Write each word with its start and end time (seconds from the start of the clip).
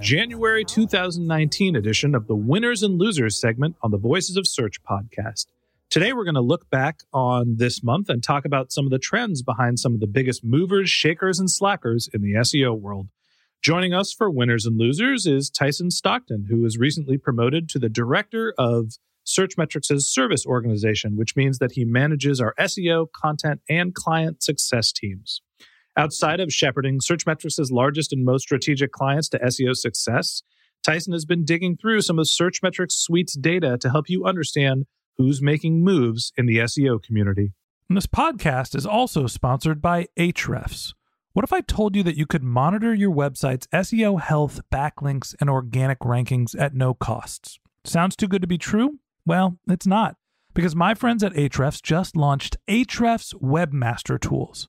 January 0.00 0.64
2019 0.64 1.76
edition 1.76 2.14
of 2.14 2.26
the 2.26 2.34
Winners 2.34 2.82
and 2.82 2.98
Losers 2.98 3.38
segment 3.38 3.76
on 3.82 3.90
the 3.90 3.98
Voices 3.98 4.38
of 4.38 4.46
Search 4.46 4.82
podcast. 4.82 5.44
Today, 5.90 6.14
we're 6.14 6.24
going 6.24 6.36
to 6.36 6.40
look 6.40 6.70
back 6.70 7.00
on 7.12 7.56
this 7.58 7.82
month 7.82 8.08
and 8.08 8.22
talk 8.22 8.46
about 8.46 8.72
some 8.72 8.86
of 8.86 8.90
the 8.90 8.98
trends 8.98 9.42
behind 9.42 9.78
some 9.78 9.92
of 9.92 10.00
the 10.00 10.06
biggest 10.06 10.42
movers, 10.42 10.88
shakers, 10.88 11.38
and 11.38 11.50
slackers 11.50 12.08
in 12.14 12.22
the 12.22 12.32
SEO 12.32 12.80
world. 12.80 13.08
Joining 13.60 13.92
us 13.92 14.10
for 14.10 14.30
Winners 14.30 14.64
and 14.64 14.78
Losers 14.78 15.26
is 15.26 15.50
Tyson 15.50 15.90
Stockton, 15.90 16.46
who 16.48 16.62
was 16.62 16.78
recently 16.78 17.18
promoted 17.18 17.68
to 17.68 17.78
the 17.78 17.90
director 17.90 18.54
of 18.56 18.96
Searchmetrics' 19.26 20.00
service 20.00 20.46
organization, 20.46 21.18
which 21.18 21.36
means 21.36 21.58
that 21.58 21.72
he 21.72 21.84
manages 21.84 22.40
our 22.40 22.54
SEO, 22.58 23.06
content, 23.12 23.60
and 23.68 23.94
client 23.94 24.42
success 24.42 24.92
teams. 24.92 25.42
Outside 25.96 26.40
of 26.40 26.52
shepherding 26.52 27.00
Searchmetrics' 27.00 27.70
largest 27.70 28.12
and 28.12 28.24
most 28.24 28.42
strategic 28.42 28.92
clients 28.92 29.28
to 29.30 29.38
SEO 29.38 29.74
success, 29.74 30.42
Tyson 30.82 31.12
has 31.12 31.24
been 31.24 31.44
digging 31.44 31.76
through 31.76 32.02
some 32.02 32.18
of 32.18 32.26
Searchmetrics 32.26 32.92
Suite's 32.92 33.34
data 33.34 33.76
to 33.78 33.90
help 33.90 34.08
you 34.08 34.24
understand 34.24 34.86
who's 35.18 35.42
making 35.42 35.84
moves 35.84 36.32
in 36.36 36.46
the 36.46 36.58
SEO 36.58 37.02
community. 37.02 37.52
And 37.88 37.96
this 37.96 38.06
podcast 38.06 38.76
is 38.76 38.86
also 38.86 39.26
sponsored 39.26 39.82
by 39.82 40.06
Ahrefs. 40.16 40.94
What 41.32 41.44
if 41.44 41.52
I 41.52 41.60
told 41.60 41.96
you 41.96 42.02
that 42.04 42.16
you 42.16 42.26
could 42.26 42.42
monitor 42.42 42.94
your 42.94 43.12
website's 43.12 43.66
SEO 43.68 44.20
health, 44.20 44.60
backlinks, 44.72 45.34
and 45.40 45.50
organic 45.50 45.98
rankings 46.00 46.58
at 46.58 46.74
no 46.74 46.94
costs? 46.94 47.58
Sounds 47.84 48.16
too 48.16 48.28
good 48.28 48.42
to 48.42 48.48
be 48.48 48.58
true? 48.58 49.00
Well, 49.26 49.58
it's 49.68 49.86
not, 49.86 50.16
because 50.54 50.74
my 50.74 50.94
friends 50.94 51.22
at 51.22 51.34
Ahrefs 51.34 51.82
just 51.82 52.16
launched 52.16 52.56
Ahrefs 52.68 53.34
Webmaster 53.34 54.20
Tools. 54.20 54.68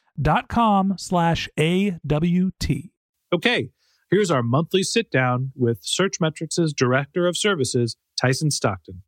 dot 0.19 0.47
com 0.47 0.95
slash 0.97 1.47
A-W-T. 1.59 2.91
Okay, 3.33 3.69
here's 4.09 4.31
our 4.31 4.43
monthly 4.43 4.83
sit 4.83 5.11
down 5.11 5.51
with 5.55 5.81
Searchmetrics' 5.83 6.75
Director 6.75 7.27
of 7.27 7.37
Services, 7.37 7.97
Tyson 8.19 8.51
Stockton. 8.51 9.03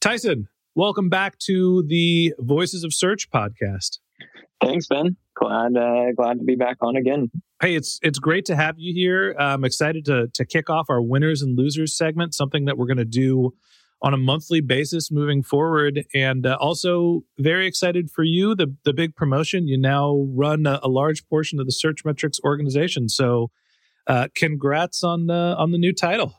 Tyson, 0.00 0.48
welcome 0.74 1.08
back 1.08 1.38
to 1.46 1.82
the 1.86 2.34
Voices 2.38 2.84
of 2.84 2.94
Search 2.94 3.30
podcast. 3.30 3.98
Thanks, 4.62 4.86
Ben. 4.86 5.16
Glad 5.34 5.76
uh, 5.76 6.12
glad 6.16 6.38
to 6.38 6.44
be 6.44 6.56
back 6.56 6.78
on 6.80 6.96
again. 6.96 7.30
Hey, 7.62 7.76
it's 7.76 7.98
it's 8.02 8.18
great 8.18 8.44
to 8.46 8.56
have 8.56 8.74
you 8.78 8.92
here. 8.92 9.34
I'm 9.38 9.64
excited 9.64 10.04
to 10.06 10.28
to 10.34 10.44
kick 10.44 10.68
off 10.68 10.86
our 10.88 11.02
winners 11.02 11.42
and 11.42 11.56
losers 11.56 11.96
segment, 11.96 12.34
something 12.34 12.64
that 12.64 12.76
we're 12.76 12.86
going 12.86 12.98
to 12.98 13.04
do 13.04 13.54
on 14.00 14.14
a 14.14 14.16
monthly 14.16 14.60
basis 14.60 15.10
moving 15.10 15.42
forward, 15.42 16.04
and 16.14 16.46
uh, 16.46 16.56
also 16.60 17.24
very 17.38 17.66
excited 17.66 18.10
for 18.10 18.24
you 18.24 18.54
the 18.54 18.74
the 18.84 18.92
big 18.92 19.16
promotion. 19.16 19.66
You 19.66 19.78
now 19.78 20.26
run 20.30 20.66
a, 20.66 20.80
a 20.82 20.88
large 20.88 21.26
portion 21.28 21.60
of 21.60 21.66
the 21.66 21.72
Searchmetrics 21.72 22.40
organization, 22.44 23.08
so 23.08 23.50
uh, 24.06 24.28
congrats 24.34 25.02
on 25.02 25.30
uh, 25.30 25.54
on 25.58 25.72
the 25.72 25.78
new 25.78 25.92
title. 25.92 26.34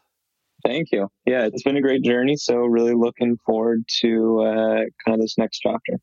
Thank 0.66 0.92
you. 0.92 1.08
Yeah, 1.26 1.46
it's 1.46 1.64
been 1.64 1.78
a 1.78 1.82
great 1.82 2.04
journey. 2.04 2.36
So 2.36 2.56
really 2.56 2.94
looking 2.94 3.38
forward 3.46 3.84
to 4.02 4.42
uh, 4.42 4.76
kind 5.06 5.16
of 5.16 5.22
this 5.22 5.38
next 5.38 5.60
chapter. 5.60 6.00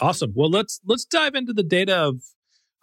Awesome. 0.00 0.32
Well, 0.34 0.50
let's 0.50 0.80
let's 0.84 1.04
dive 1.04 1.34
into 1.34 1.52
the 1.52 1.62
data 1.62 1.96
of 1.96 2.22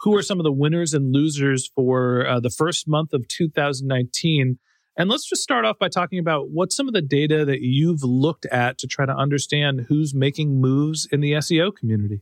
who 0.01 0.15
are 0.15 0.21
some 0.21 0.39
of 0.39 0.43
the 0.43 0.51
winners 0.51 0.93
and 0.93 1.13
losers 1.13 1.69
for 1.75 2.27
uh, 2.27 2.39
the 2.39 2.49
first 2.49 2.87
month 2.87 3.13
of 3.13 3.27
2019. 3.27 4.59
And 4.95 5.09
let's 5.09 5.27
just 5.27 5.41
start 5.41 5.65
off 5.65 5.79
by 5.79 5.89
talking 5.89 6.19
about 6.19 6.49
what's 6.51 6.75
some 6.75 6.87
of 6.87 6.93
the 6.93 7.01
data 7.01 7.45
that 7.45 7.61
you've 7.61 8.03
looked 8.03 8.45
at 8.47 8.77
to 8.79 8.87
try 8.87 9.05
to 9.05 9.15
understand 9.15 9.85
who's 9.89 10.13
making 10.13 10.61
moves 10.61 11.07
in 11.11 11.19
the 11.19 11.31
SEO 11.33 11.75
community. 11.75 12.21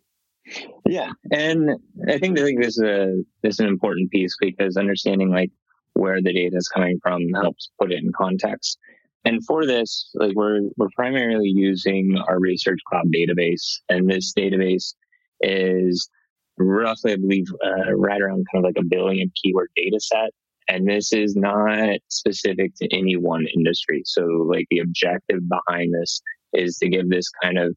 Yeah, 0.88 1.12
and 1.32 1.70
I 2.08 2.18
think 2.18 2.40
I 2.40 2.44
think 2.44 2.62
this 2.62 2.78
is 2.78 2.84
a 2.84 3.24
this 3.44 3.56
is 3.56 3.60
an 3.60 3.68
important 3.68 4.10
piece 4.10 4.36
because 4.40 4.76
understanding 4.76 5.30
like 5.30 5.52
where 5.94 6.22
the 6.22 6.34
data 6.34 6.56
is 6.56 6.68
coming 6.68 7.00
from 7.04 7.22
helps 7.34 7.70
put 7.80 7.92
it 7.92 8.02
in 8.04 8.12
context. 8.18 8.78
And 9.24 9.46
for 9.46 9.68
this, 9.68 10.10
like 10.16 10.34
we're 10.36 10.62
we're 10.78 10.90
primarily 10.96 11.50
using 11.50 12.16
our 12.28 12.40
Research 12.40 12.80
Cloud 12.90 13.06
database, 13.14 13.80
and 13.88 14.10
this 14.10 14.34
database 14.34 14.96
is 15.42 16.10
roughly, 16.58 17.14
I 17.14 17.18
believe, 17.18 17.46
uh, 17.64 17.94
right 17.94 18.22
around 18.22 18.46
kind 18.52 18.66
of 18.66 18.70
like 18.70 18.80
a 18.80 18.88
billion 18.88 19.32
keyword 19.42 19.70
data 19.76 20.00
set. 20.00 20.32
And 20.68 20.88
this 20.88 21.12
is 21.12 21.36
not 21.36 22.00
specific 22.10 22.74
to 22.76 22.88
any 22.96 23.18
one 23.18 23.46
industry. 23.56 24.04
So, 24.06 24.24
like 24.24 24.66
the 24.70 24.80
objective 24.80 25.42
behind 25.50 25.94
this 25.94 26.22
is 26.54 26.78
to 26.78 26.90
give 26.90 27.10
this 27.10 27.30
kind 27.44 27.58
of 27.58 27.76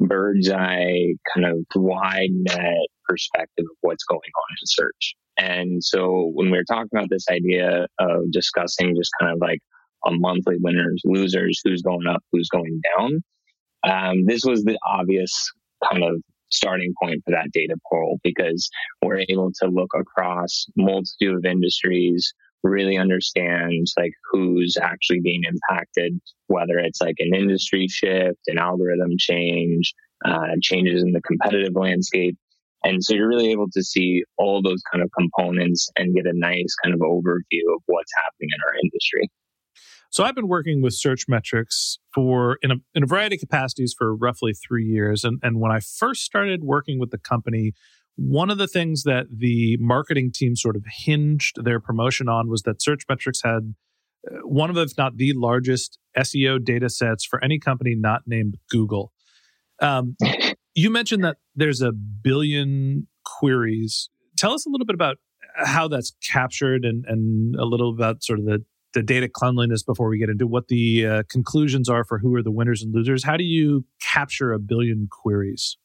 bird's 0.00 0.50
eye, 0.50 1.14
kind 1.34 1.46
of 1.46 1.58
wide 1.74 2.30
net 2.30 2.86
perspective 3.08 3.64
of 3.64 3.76
what's 3.80 4.04
going 4.04 4.20
on 4.20 4.56
in 4.60 4.66
search. 4.66 5.14
And 5.38 5.82
so, 5.82 6.30
when 6.34 6.50
we 6.50 6.58
we're 6.58 6.64
talking 6.64 6.90
about 6.92 7.10
this 7.10 7.26
idea 7.30 7.86
of 7.98 8.30
discussing 8.32 8.94
just 8.96 9.10
kind 9.20 9.32
of 9.32 9.38
like 9.40 9.60
a 10.04 10.12
monthly 10.12 10.56
winners, 10.60 11.02
losers, 11.04 11.60
who's 11.64 11.82
going 11.82 12.06
up, 12.06 12.22
who's 12.32 12.48
going 12.48 12.80
down, 12.96 13.22
um, 13.84 14.24
this 14.26 14.44
was 14.44 14.64
the 14.64 14.78
obvious 14.86 15.32
kind 15.90 16.04
of 16.04 16.22
starting 16.50 16.94
point 17.02 17.22
for 17.24 17.32
that 17.32 17.50
data 17.52 17.74
pool 17.90 18.18
because 18.22 18.68
we're 19.02 19.24
able 19.28 19.50
to 19.60 19.68
look 19.68 19.90
across 19.94 20.66
multitude 20.76 21.36
of 21.36 21.44
industries 21.44 22.32
really 22.62 22.96
understand 22.96 23.86
like 23.96 24.10
who's 24.32 24.76
actually 24.80 25.20
being 25.20 25.42
impacted 25.44 26.18
whether 26.48 26.78
it's 26.78 27.00
like 27.00 27.14
an 27.18 27.32
industry 27.32 27.86
shift 27.88 28.40
an 28.48 28.58
algorithm 28.58 29.10
change 29.18 29.94
uh, 30.24 30.56
changes 30.62 31.02
in 31.02 31.12
the 31.12 31.20
competitive 31.22 31.74
landscape. 31.74 32.36
And 32.84 33.02
so 33.02 33.14
you're 33.14 33.28
really 33.28 33.50
able 33.50 33.68
to 33.72 33.82
see 33.82 34.22
all 34.38 34.62
those 34.62 34.82
kind 34.92 35.02
of 35.02 35.10
components 35.18 35.88
and 35.96 36.14
get 36.14 36.26
a 36.26 36.32
nice 36.34 36.74
kind 36.82 36.94
of 36.94 37.00
overview 37.00 37.64
of 37.74 37.82
what's 37.86 38.12
happening 38.16 38.48
in 38.54 38.60
our 38.68 38.74
industry 38.82 39.28
So 40.16 40.24
I've 40.24 40.34
been 40.34 40.48
working 40.48 40.80
with 40.80 40.94
Searchmetrics 40.94 41.98
for 42.14 42.56
in 42.62 42.70
a 42.70 42.76
in 42.94 43.02
a 43.02 43.06
variety 43.06 43.36
of 43.36 43.40
capacities 43.40 43.94
for 43.98 44.16
roughly 44.16 44.54
three 44.54 44.86
years. 44.86 45.24
And 45.24 45.38
and 45.42 45.60
when 45.60 45.70
I 45.70 45.80
first 45.80 46.22
started 46.22 46.64
working 46.64 46.98
with 46.98 47.10
the 47.10 47.18
company, 47.18 47.74
one 48.14 48.48
of 48.48 48.56
the 48.56 48.66
things 48.66 49.02
that 49.02 49.26
the 49.30 49.76
marketing 49.78 50.30
team 50.32 50.56
sort 50.56 50.74
of 50.74 50.84
hinged 51.04 51.62
their 51.62 51.80
promotion 51.80 52.30
on 52.30 52.48
was 52.48 52.62
that 52.62 52.78
Searchmetrics 52.78 53.44
had 53.44 53.74
uh, 54.26 54.38
one 54.44 54.70
of, 54.70 54.78
if 54.78 54.96
not 54.96 55.18
the 55.18 55.34
largest 55.34 55.98
SEO 56.16 56.64
data 56.64 56.88
sets 56.88 57.26
for 57.26 57.44
any 57.44 57.58
company 57.58 57.94
not 57.94 58.22
named 58.24 58.56
Google. 58.70 59.12
Um, 59.82 60.16
you 60.74 60.88
mentioned 60.88 61.24
that 61.24 61.36
there's 61.54 61.82
a 61.82 61.92
billion 61.92 63.06
queries. 63.26 64.08
Tell 64.38 64.54
us 64.54 64.64
a 64.64 64.70
little 64.70 64.86
bit 64.86 64.94
about 64.94 65.18
how 65.56 65.88
that's 65.88 66.14
captured 66.26 66.86
and, 66.86 67.04
and 67.06 67.54
a 67.56 67.66
little 67.66 67.90
about 67.90 68.22
sort 68.22 68.38
of 68.38 68.46
the, 68.46 68.64
the 68.96 69.02
data 69.02 69.28
cleanliness 69.28 69.82
before 69.82 70.08
we 70.08 70.16
get 70.16 70.30
into 70.30 70.46
what 70.46 70.68
the 70.68 71.06
uh, 71.06 71.22
conclusions 71.28 71.86
are 71.86 72.02
for 72.02 72.18
who 72.18 72.34
are 72.34 72.42
the 72.42 72.50
winners 72.50 72.82
and 72.82 72.94
losers. 72.94 73.22
How 73.22 73.36
do 73.36 73.44
you 73.44 73.84
capture 74.00 74.54
a 74.54 74.58
billion 74.58 75.06
queries? 75.10 75.76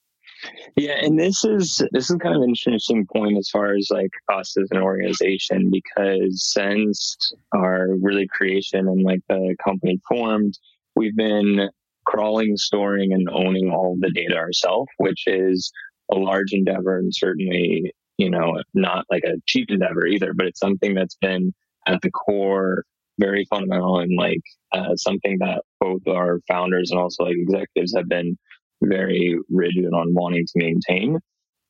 Yeah, 0.77 0.93
and 0.93 1.19
this 1.19 1.43
is 1.43 1.83
this 1.91 2.09
is 2.09 2.15
kind 2.23 2.35
of 2.35 2.41
an 2.41 2.49
interesting 2.49 3.05
point 3.05 3.37
as 3.37 3.49
far 3.49 3.75
as 3.75 3.89
like 3.91 4.11
us 4.31 4.55
as 4.57 4.69
an 4.71 4.77
organization 4.77 5.69
because 5.69 6.41
since 6.53 7.33
our 7.53 7.89
really 8.01 8.27
creation 8.31 8.87
and 8.87 9.03
like 9.03 9.19
the 9.27 9.55
company 9.61 9.99
formed, 10.07 10.57
we've 10.95 11.15
been 11.15 11.69
crawling, 12.05 12.55
storing, 12.55 13.11
and 13.11 13.29
owning 13.29 13.71
all 13.71 13.97
the 13.99 14.09
data 14.09 14.37
ourselves, 14.37 14.89
which 14.97 15.23
is 15.27 15.69
a 16.09 16.15
large 16.15 16.53
endeavor 16.53 16.97
and 16.97 17.13
certainly 17.13 17.93
you 18.17 18.29
know 18.29 18.61
not 18.73 19.05
like 19.11 19.23
a 19.25 19.35
cheap 19.45 19.69
endeavor 19.69 20.07
either. 20.07 20.33
But 20.33 20.47
it's 20.47 20.61
something 20.61 20.95
that's 20.95 21.17
been 21.21 21.53
at 21.85 22.01
the 22.01 22.11
core 22.11 22.85
very 23.21 23.45
fundamental 23.49 23.99
and 23.99 24.11
like 24.17 24.41
uh, 24.73 24.95
something 24.95 25.37
that 25.39 25.61
both 25.79 26.01
our 26.07 26.39
founders 26.47 26.91
and 26.91 26.99
also 26.99 27.23
like 27.23 27.35
executives 27.37 27.93
have 27.95 28.09
been 28.09 28.37
very 28.83 29.37
rigid 29.49 29.93
on 29.93 30.13
wanting 30.13 30.45
to 30.45 30.53
maintain. 30.55 31.19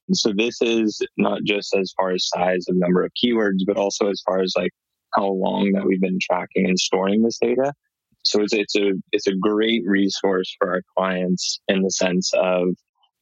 And 0.07 0.18
so 0.18 0.31
this 0.36 0.62
is 0.62 1.00
not 1.18 1.39
just 1.45 1.75
as 1.75 1.94
far 1.98 2.12
as 2.12 2.27
size 2.27 2.65
of 2.69 2.75
number 2.77 3.03
of 3.03 3.12
keywords, 3.24 3.59
but 3.68 3.77
also 3.77 4.09
as 4.09 4.21
far 4.25 4.42
as 4.42 4.53
like 4.57 4.71
how 5.13 5.27
long 5.27 5.71
that 5.74 5.86
we've 5.86 6.01
been 6.01 6.19
tracking 6.21 6.68
and 6.68 6.80
storing 6.80 7.21
this 7.21 7.38
data. 7.42 7.74
So 8.24 8.42
it's 8.42 8.53
it's 8.53 8.75
a 8.75 8.92
it's 9.12 9.27
a 9.27 9.36
great 9.36 9.83
resource 9.86 10.56
for 10.59 10.69
our 10.69 10.81
clients 10.98 11.59
in 11.68 11.81
the 11.81 11.89
sense 11.89 12.31
of 12.36 12.69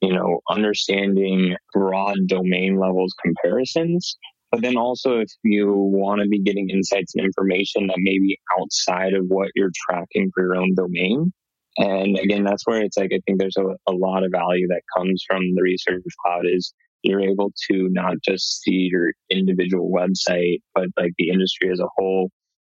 you 0.01 0.13
know 0.13 0.41
understanding 0.49 1.55
broad 1.73 2.17
domain 2.27 2.77
levels 2.77 3.13
comparisons 3.23 4.17
but 4.51 4.61
then 4.61 4.77
also 4.77 5.19
if 5.19 5.31
you 5.43 5.71
want 5.71 6.21
to 6.21 6.27
be 6.27 6.41
getting 6.41 6.69
insights 6.69 7.13
and 7.15 7.25
information 7.25 7.87
that 7.87 7.97
may 7.97 8.17
be 8.19 8.39
outside 8.59 9.13
of 9.13 9.25
what 9.27 9.49
you're 9.55 9.71
tracking 9.87 10.31
for 10.33 10.43
your 10.43 10.55
own 10.55 10.73
domain 10.75 11.31
and 11.79 12.19
again, 12.19 12.43
that's 12.43 12.67
where 12.67 12.81
it's 12.81 12.97
like, 12.97 13.11
I 13.13 13.19
think 13.25 13.39
there's 13.39 13.57
a, 13.57 13.63
a 13.87 13.93
lot 13.93 14.25
of 14.25 14.31
value 14.31 14.67
that 14.67 14.81
comes 14.95 15.23
from 15.25 15.41
the 15.55 15.61
research 15.61 16.03
cloud 16.23 16.43
is 16.45 16.73
you're 17.03 17.21
able 17.21 17.53
to 17.71 17.87
not 17.91 18.15
just 18.21 18.61
see 18.61 18.89
your 18.91 19.13
individual 19.29 19.89
website, 19.89 20.57
but 20.75 20.87
like 20.97 21.13
the 21.17 21.29
industry 21.29 21.71
as 21.71 21.79
a 21.79 21.87
whole, 21.95 22.31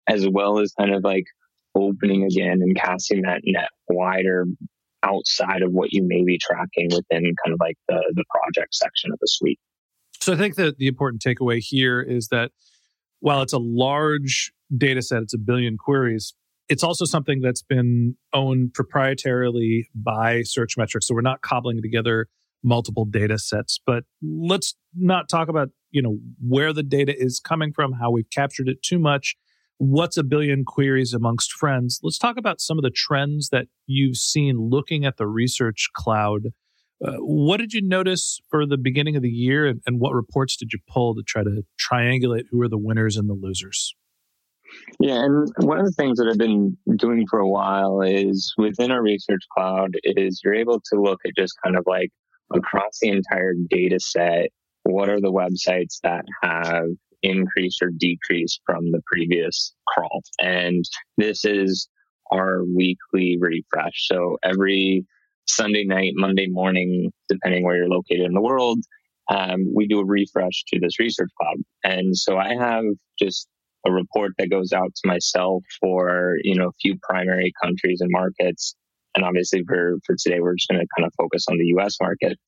as 0.09 0.27
well 0.29 0.59
as 0.59 0.73
kind 0.79 0.93
of 0.93 1.05
like 1.05 1.25
opening 1.77 2.25
again 2.25 2.59
and 2.63 2.77
casting 2.77 3.23
that 3.23 3.43
net 3.45 3.69
wider 3.89 4.47
outside 5.05 5.63
of 5.63 5.71
what 5.71 5.93
you 5.93 6.03
may 6.03 6.25
be 6.25 6.39
tracking 6.39 6.89
within 6.91 7.23
kind 7.45 7.53
of 7.53 7.61
like 7.61 7.77
the, 7.89 8.03
the 8.17 8.25
project 8.31 8.75
section 8.75 9.13
of 9.13 9.19
the 9.21 9.29
suite. 9.29 9.61
So 10.21 10.33
I 10.33 10.37
think 10.37 10.57
that 10.57 10.79
the 10.79 10.87
important 10.89 11.23
takeaway 11.23 11.59
here 11.61 12.01
is 12.01 12.29
that 12.29 12.51
while 13.21 13.43
it's 13.43 13.53
a 13.53 13.59
large 13.59 14.53
data 14.77 15.03
set, 15.03 15.23
it's 15.23 15.35
a 15.35 15.39
billion 15.39 15.77
queries, 15.77 16.35
it's 16.69 16.83
also 16.83 17.05
something 17.05 17.41
that's 17.41 17.63
been 17.63 18.17
owned 18.33 18.73
proprietarily 18.73 19.85
by 19.95 20.41
Searchmetrics. 20.41 21.05
So 21.05 21.15
we're 21.15 21.21
not 21.21 21.41
cobbling 21.43 21.81
together 21.81 22.29
multiple 22.65 23.05
data 23.05 23.39
sets. 23.39 23.81
But 23.87 24.05
let's 24.21 24.75
not 24.95 25.29
talk 25.29 25.49
about, 25.49 25.69
you 25.91 26.03
know, 26.03 26.19
where 26.41 26.73
the 26.73 26.83
data 26.83 27.15
is 27.17 27.41
coming 27.41 27.73
from, 27.73 27.93
how 27.93 28.11
we've 28.11 28.31
captured 28.31 28.69
it 28.69 28.83
too 28.83 28.99
much. 28.99 29.37
What's 29.79 30.17
a 30.17 30.25
billion 30.25 30.65
queries 30.65 31.13
amongst 31.13 31.53
friends? 31.53 32.01
Let's 32.03 32.19
talk 32.19 32.37
about 32.37 32.61
some 32.61 32.79
of 32.79 32.83
the 32.83 32.91
trends 32.91 33.51
that 33.51 33.67
you've 33.87 34.17
seen 34.17 34.59
looking 34.59 35.05
at 35.05 35.19
the 35.19 35.27
research 35.27 35.91
cloud. 35.95 36.49
Uh, 37.05 37.17
what 37.19 37.59
did 37.59 37.73
you 37.73 37.83
notice 37.83 38.41
for 38.51 38.67
the 38.67 38.79
beginning 38.79 39.17
of 39.17 39.23
the 39.23 39.29
year 39.29 39.67
and, 39.67 39.83
and 39.87 40.01
what 40.01 40.15
reports 40.15 40.57
did 40.57 40.73
you 40.73 40.79
pull 40.89 41.15
to 41.15 41.23
try 41.23 41.43
to 41.43 41.63
triangulate 41.79 42.45
who 42.51 42.61
are 42.63 42.69
the 42.69 42.79
winners 42.79 43.17
and 43.17 43.29
the 43.29 43.35
losers? 43.35 43.95
Yeah, 44.99 45.25
and 45.25 45.49
one 45.59 45.79
of 45.79 45.87
the 45.87 45.93
things 45.93 46.19
that 46.19 46.29
I've 46.29 46.39
been 46.39 46.77
doing 46.97 47.27
for 47.29 47.39
a 47.39 47.49
while 47.49 48.01
is 48.01 48.53
within 48.57 48.91
our 48.91 49.03
research 49.03 49.43
cloud 49.57 49.97
is 50.03 50.41
you're 50.43 50.55
able 50.55 50.81
to 50.93 51.01
look 51.01 51.21
at 51.25 51.37
just 51.37 51.55
kind 51.63 51.77
of 51.77 51.85
like 51.87 52.11
across 52.55 52.99
the 53.01 53.09
entire 53.09 53.55
data 53.71 54.01
set, 54.01 54.51
what 54.85 55.09
are 55.09 55.21
the 55.21 55.33
websites 55.33 55.99
that 56.03 56.25
have 56.43 56.87
increased 57.23 57.83
or 57.83 57.91
decreased 57.97 58.61
from 58.65 58.91
the 58.91 59.03
previous 59.07 59.75
crawl? 59.89 60.23
And 60.39 60.85
this 61.17 61.45
is 61.45 61.89
our 62.33 62.65
weekly 62.65 63.37
refresh. 63.39 64.09
So 64.09 64.39
every 64.43 65.07
Sunday 65.49 65.85
night, 65.85 66.13
Monday 66.15 66.47
morning, 66.49 67.13
depending 67.29 67.65
where 67.65 67.77
you're 67.77 67.89
located 67.89 68.27
in 68.27 68.33
the 68.33 68.41
world, 68.41 68.79
um, 69.29 69.73
we 69.75 69.87
do 69.87 70.01
a 70.01 70.05
refresh 70.05 70.65
to 70.69 70.81
this 70.81 70.99
research 70.99 71.31
cloud. 71.41 71.57
And 71.85 72.17
so 72.17 72.39
I 72.39 72.55
have 72.55 72.85
just 73.19 73.49
a 73.87 73.93
report 73.93 74.33
that 74.39 74.51
goes 74.51 74.73
out 74.73 74.95
to 74.95 75.09
myself 75.09 75.63
for 75.81 76.37
you 76.43 76.55
know 76.55 76.69
a 76.69 76.79
few 76.81 76.97
primary 77.03 77.53
countries 77.63 78.01
and 78.01 78.11
markets. 78.11 78.75
And 79.15 79.25
obviously 79.25 79.63
for 79.67 79.97
for 80.05 80.17
today 80.19 80.41
we're 80.41 80.55
just 80.55 80.69
going 80.69 80.81
to 80.81 80.87
kind 80.97 81.07
of 81.07 81.13
focus 81.17 81.47
on 81.49 81.59
the 81.59 81.83
us 81.83 81.97
market. 82.01 82.39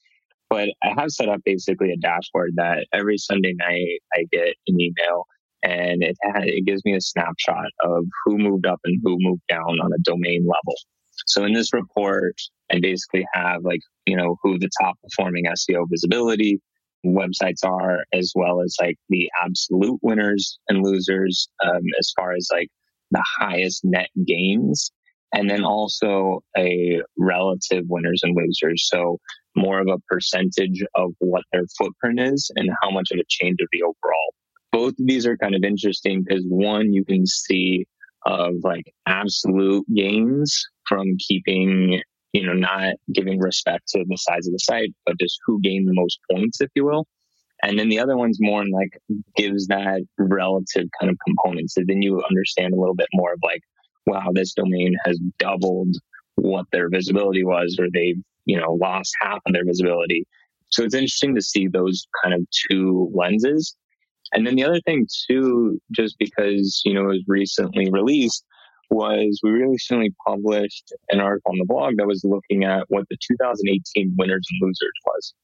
But 0.51 0.71
i 0.83 0.89
have 0.97 1.11
set 1.11 1.29
up 1.29 1.41
basically 1.45 1.93
a 1.93 1.97
dashboard 1.99 2.53
that 2.57 2.87
every 2.93 3.19
sunday 3.19 3.55
night 3.59 4.01
i 4.15 4.25
get 4.33 4.55
an 4.67 4.81
email 4.81 5.27
and 5.63 6.03
it 6.03 6.17
it 6.25 6.65
gives 6.65 6.83
me 6.85 6.95
a 6.95 7.01
snapshot 7.01 7.67
of 7.83 8.05
who 8.25 8.39
moved 8.39 8.67
up 8.67 8.81
and 8.85 8.99
who 9.03 9.17
moved 9.21 9.43
down 9.49 9.79
on 9.81 9.93
a 9.93 10.03
domain 10.05 10.47
level 10.47 10.77
so 11.27 11.45
in 11.45 11.53
this 11.53 11.73
report 11.73 12.35
i 12.73 12.79
basically 12.81 13.27
have 13.35 13.63
like 13.63 13.81
you 14.07 14.17
know 14.17 14.37
who 14.43 14.59
the 14.59 14.71
top 14.81 14.97
performing 15.03 15.45
seo 15.47 15.85
visibility 15.91 16.61
websites 17.07 17.65
are, 17.65 18.05
as 18.13 18.33
well 18.35 18.63
as 18.63 18.77
like 18.81 18.97
the 19.09 19.31
absolute 19.43 19.99
winners 20.03 20.59
and 20.69 20.85
losers, 20.85 21.49
um, 21.65 21.83
as 21.99 22.13
far 22.17 22.33
as 22.33 22.49
like 22.53 22.69
the 23.11 23.25
highest 23.39 23.85
net 23.85 24.09
gains, 24.27 24.91
and 25.33 25.49
then 25.49 25.65
also 25.65 26.41
a 26.57 27.01
relative 27.17 27.85
winners 27.89 28.21
and 28.23 28.37
losers. 28.37 28.89
So 28.89 29.19
more 29.57 29.81
of 29.81 29.89
a 29.89 29.99
percentage 30.09 30.83
of 30.95 31.13
what 31.19 31.45
their 31.53 31.65
footprint 31.77 32.21
is 32.21 32.51
and 32.57 32.71
how 32.83 32.91
much 32.91 33.11
of 33.11 33.19
a 33.19 33.25
change 33.29 33.59
of 33.61 33.69
the 33.73 33.83
overall. 33.83 34.35
Both 34.73 34.95
of 35.01 35.07
these 35.07 35.27
are 35.27 35.37
kind 35.37 35.55
of 35.55 35.65
interesting 35.65 36.25
because 36.27 36.45
one, 36.47 36.93
you 36.93 37.05
can 37.05 37.27
see 37.27 37.87
of 38.27 38.55
like 38.63 38.93
absolute 39.07 39.87
gains 39.95 40.67
from 40.89 41.07
keeping 41.19 42.01
you 42.33 42.45
know, 42.45 42.53
not 42.53 42.95
giving 43.13 43.39
respect 43.39 43.89
to 43.89 44.05
the 44.07 44.17
size 44.17 44.47
of 44.47 44.53
the 44.53 44.59
site, 44.59 44.93
but 45.07 45.19
just 45.19 45.39
who 45.47 45.61
gained 45.61 45.89
the 45.89 45.95
most 45.95 46.19
points, 46.31 46.61
if 46.61 46.71
you 46.75 46.85
will. 46.85 47.07
And 47.63 47.79
then 47.79 47.89
the 47.89 47.99
other 47.99 48.17
one's 48.17 48.39
more 48.41 48.63
in 48.63 48.71
like 48.71 48.91
gives 49.37 49.67
that 49.69 50.03
relative 50.19 50.87
kind 51.01 51.11
of 51.11 51.17
component. 51.27 51.71
So 51.71 51.83
then 51.87 52.03
you 52.03 52.23
understand 52.29 52.73
a 52.73 52.77
little 52.77 52.95
bit 52.95 53.09
more 53.15 53.33
of 53.33 53.41
like, 53.43 53.63
wow, 54.07 54.31
this 54.33 54.53
domain 54.53 54.95
has 55.05 55.19
doubled 55.39 55.97
what 56.37 56.67
their 56.71 56.89
visibility 56.89 57.45
was, 57.45 57.77
or 57.81 57.89
they've, 57.93 58.23
you 58.45 58.59
know, 58.61 58.75
lost 58.81 59.13
half 59.21 59.41
of 59.45 59.53
their 59.53 59.65
visibility. 59.65 60.25
So 60.71 60.85
it's 60.85 60.95
interesting 60.95 61.35
to 61.35 61.43
see 61.43 61.67
those 61.67 62.07
kind 62.23 62.35
of 62.35 62.47
two 62.71 63.11
lenses. 63.13 63.75
And 64.33 64.47
then 64.47 64.55
the 64.55 64.65
other 64.65 64.81
thing 64.85 65.07
too, 65.29 65.81
just 65.91 66.17
because, 66.19 66.83
you 66.85 66.95
know, 66.95 67.05
it 67.05 67.09
was 67.09 67.25
recently 67.27 67.91
released, 67.91 68.45
was 68.91 69.41
we 69.43 69.51
recently 69.51 70.15
published 70.27 70.93
an 71.11 71.21
article 71.21 71.53
on 71.53 71.59
the 71.59 71.67
blog 71.67 71.95
that 71.97 72.07
was 72.07 72.25
looking 72.25 72.65
at 72.65 72.85
what 72.89 73.07
the 73.09 73.17
2018 73.17 74.15
winners 74.19 74.47
and 74.51 74.67
losers 74.67 74.93
was. 75.07 75.35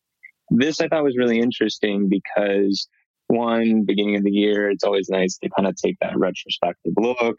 This 0.51 0.81
I 0.81 0.89
thought 0.89 1.05
was 1.05 1.17
really 1.17 1.39
interesting 1.39 2.09
because 2.09 2.89
one, 3.29 3.85
beginning 3.85 4.17
of 4.17 4.25
the 4.25 4.31
year, 4.31 4.71
it's 4.71 4.85
always 4.85 5.09
nice 5.09 5.39
to 5.39 5.51
kind 5.57 5.69
of 5.69 5.77
take 5.77 5.97
that 6.01 6.17
retrospective 6.17 6.93
look, 6.97 7.37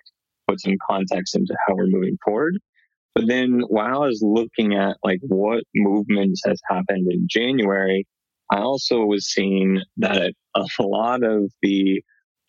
put 0.48 0.60
some 0.60 0.76
context 0.90 1.36
into 1.36 1.56
how 1.68 1.76
we're 1.76 1.88
moving 1.88 2.18
forward. 2.24 2.58
But 3.14 3.28
then 3.28 3.62
while 3.68 4.04
I 4.04 4.08
was 4.08 4.22
looking 4.22 4.76
at 4.76 4.98
like 5.04 5.20
what 5.22 5.64
movements 5.74 6.42
has 6.46 6.60
happened 6.70 7.12
in 7.12 7.28
January, 7.30 8.06
I 8.52 8.58
also 8.58 9.06
was 9.06 9.32
seeing 9.32 9.82
that 9.98 10.34
a 10.56 10.84
lot 10.84 11.24
of 11.24 11.52
the 11.62 12.02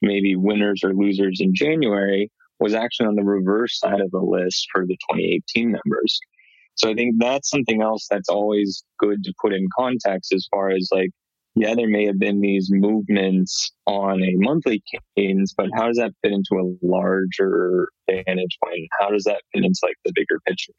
maybe 0.02 0.36
winners 0.36 0.82
or 0.84 0.92
losers 0.92 1.40
in 1.40 1.54
January 1.54 2.30
was 2.60 2.74
actually 2.74 3.06
on 3.06 3.16
the 3.16 3.24
reverse 3.24 3.78
side 3.78 4.00
of 4.00 4.10
the 4.10 4.20
list 4.20 4.66
for 4.72 4.86
the 4.86 4.96
2018 5.10 5.72
numbers. 5.72 6.20
So 6.74 6.90
I 6.90 6.94
think 6.94 7.16
that's 7.18 7.50
something 7.50 7.82
else 7.82 8.06
that's 8.10 8.28
always 8.28 8.84
good 8.98 9.24
to 9.24 9.32
put 9.42 9.52
in 9.54 9.66
context 9.76 10.32
as 10.32 10.46
far 10.50 10.70
as 10.70 10.88
like, 10.92 11.10
yeah, 11.54 11.74
there 11.74 11.88
may 11.88 12.04
have 12.04 12.18
been 12.18 12.40
these 12.42 12.68
movements 12.70 13.72
on 13.86 14.22
a 14.22 14.32
monthly 14.36 14.82
cadence, 15.16 15.54
but 15.56 15.68
how 15.74 15.86
does 15.86 15.96
that 15.96 16.12
fit 16.22 16.32
into 16.32 16.60
a 16.60 16.86
larger 16.86 17.88
vantage 18.10 18.58
point? 18.62 18.88
How 19.00 19.08
does 19.08 19.24
that 19.24 19.40
fit 19.54 19.64
into 19.64 19.78
like 19.82 19.96
the 20.04 20.12
bigger 20.14 20.38
picture? 20.46 20.74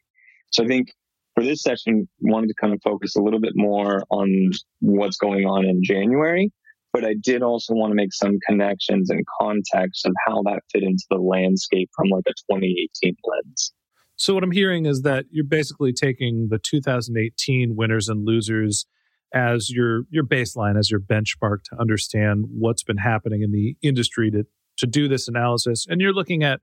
So 0.50 0.62
I 0.62 0.68
think 0.68 0.88
for 1.34 1.42
this 1.42 1.62
session, 1.62 2.08
wanted 2.20 2.48
to 2.48 2.54
kind 2.60 2.72
of 2.72 2.80
focus 2.82 3.16
a 3.16 3.22
little 3.22 3.40
bit 3.40 3.52
more 3.54 4.04
on 4.10 4.50
what's 4.80 5.16
going 5.16 5.46
on 5.46 5.64
in 5.64 5.82
January, 5.82 6.52
but 6.98 7.08
I 7.08 7.14
did 7.14 7.42
also 7.42 7.74
want 7.74 7.92
to 7.92 7.94
make 7.94 8.12
some 8.12 8.38
connections 8.44 9.08
and 9.08 9.24
context 9.40 10.04
of 10.04 10.14
how 10.26 10.42
that 10.44 10.62
fit 10.72 10.82
into 10.82 11.04
the 11.08 11.18
landscape 11.18 11.90
from 11.94 12.08
like 12.08 12.24
a 12.26 12.32
2018 12.52 13.14
lens. 13.24 13.72
So 14.16 14.34
what 14.34 14.42
I'm 14.42 14.50
hearing 14.50 14.84
is 14.84 15.02
that 15.02 15.26
you're 15.30 15.44
basically 15.44 15.92
taking 15.92 16.48
the 16.50 16.58
2018 16.58 17.76
winners 17.76 18.08
and 18.08 18.26
losers 18.26 18.84
as 19.32 19.70
your 19.70 20.02
your 20.10 20.24
baseline, 20.24 20.76
as 20.76 20.90
your 20.90 20.98
benchmark 20.98 21.62
to 21.70 21.78
understand 21.78 22.46
what's 22.50 22.82
been 22.82 22.98
happening 22.98 23.42
in 23.42 23.52
the 23.52 23.76
industry 23.80 24.32
to 24.32 24.44
to 24.78 24.86
do 24.86 25.06
this 25.06 25.28
analysis, 25.28 25.86
and 25.88 26.00
you're 26.00 26.12
looking 26.12 26.42
at 26.42 26.60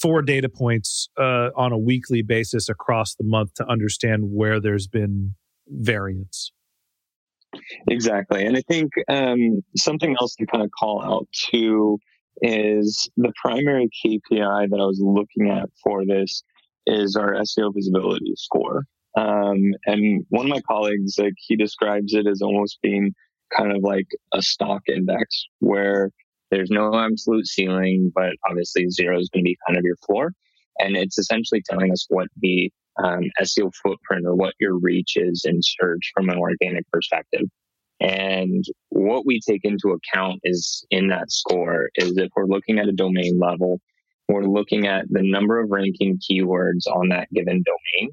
four 0.00 0.22
data 0.22 0.48
points 0.48 1.08
uh, 1.18 1.50
on 1.56 1.72
a 1.72 1.78
weekly 1.78 2.22
basis 2.22 2.70
across 2.70 3.14
the 3.16 3.24
month 3.24 3.52
to 3.54 3.66
understand 3.68 4.30
where 4.30 4.60
there's 4.60 4.86
been 4.86 5.34
variance. 5.66 6.52
Exactly, 7.88 8.44
and 8.46 8.56
I 8.56 8.62
think 8.68 8.90
um, 9.08 9.62
something 9.76 10.16
else 10.20 10.34
to 10.36 10.46
kind 10.46 10.64
of 10.64 10.70
call 10.78 11.02
out 11.02 11.26
too 11.32 11.98
is 12.42 13.08
the 13.16 13.32
primary 13.42 13.88
KPI 14.04 14.70
that 14.70 14.80
I 14.80 14.84
was 14.84 15.00
looking 15.02 15.50
at 15.50 15.68
for 15.82 16.04
this 16.06 16.42
is 16.86 17.16
our 17.16 17.34
SEO 17.34 17.72
visibility 17.74 18.32
score. 18.36 18.84
Um, 19.16 19.74
and 19.86 20.24
one 20.28 20.46
of 20.46 20.50
my 20.50 20.60
colleagues, 20.60 21.16
like 21.18 21.34
he 21.36 21.56
describes 21.56 22.14
it 22.14 22.26
as 22.26 22.40
almost 22.40 22.78
being 22.82 23.14
kind 23.56 23.72
of 23.72 23.82
like 23.82 24.06
a 24.32 24.42
stock 24.42 24.82
index 24.88 25.46
where 25.60 26.10
there's 26.50 26.70
no 26.70 26.94
absolute 26.94 27.46
ceiling, 27.46 28.12
but 28.14 28.32
obviously 28.48 28.88
zero 28.90 29.18
is 29.18 29.28
going 29.28 29.44
to 29.44 29.48
be 29.48 29.58
kind 29.66 29.76
of 29.76 29.84
your 29.84 29.96
floor. 30.06 30.32
And 30.78 30.96
it's 30.96 31.18
essentially 31.18 31.62
telling 31.68 31.90
us 31.92 32.06
what 32.08 32.28
the 32.40 32.70
um, 33.02 33.22
SEO 33.40 33.72
footprint 33.82 34.26
or 34.26 34.34
what 34.34 34.54
your 34.60 34.78
reach 34.78 35.16
is 35.16 35.44
in 35.44 35.60
search 35.62 36.10
from 36.14 36.28
an 36.28 36.38
organic 36.38 36.88
perspective. 36.90 37.46
And 38.00 38.64
what 38.90 39.26
we 39.26 39.40
take 39.40 39.64
into 39.64 39.90
account 39.90 40.40
is 40.44 40.86
in 40.90 41.08
that 41.08 41.30
score 41.30 41.90
is 41.96 42.16
if 42.16 42.30
we're 42.36 42.46
looking 42.46 42.78
at 42.78 42.88
a 42.88 42.92
domain 42.92 43.38
level, 43.40 43.80
we're 44.28 44.44
looking 44.44 44.86
at 44.86 45.06
the 45.08 45.22
number 45.22 45.60
of 45.60 45.70
ranking 45.70 46.18
keywords 46.18 46.86
on 46.86 47.08
that 47.08 47.28
given 47.32 47.62
domain. 47.64 48.10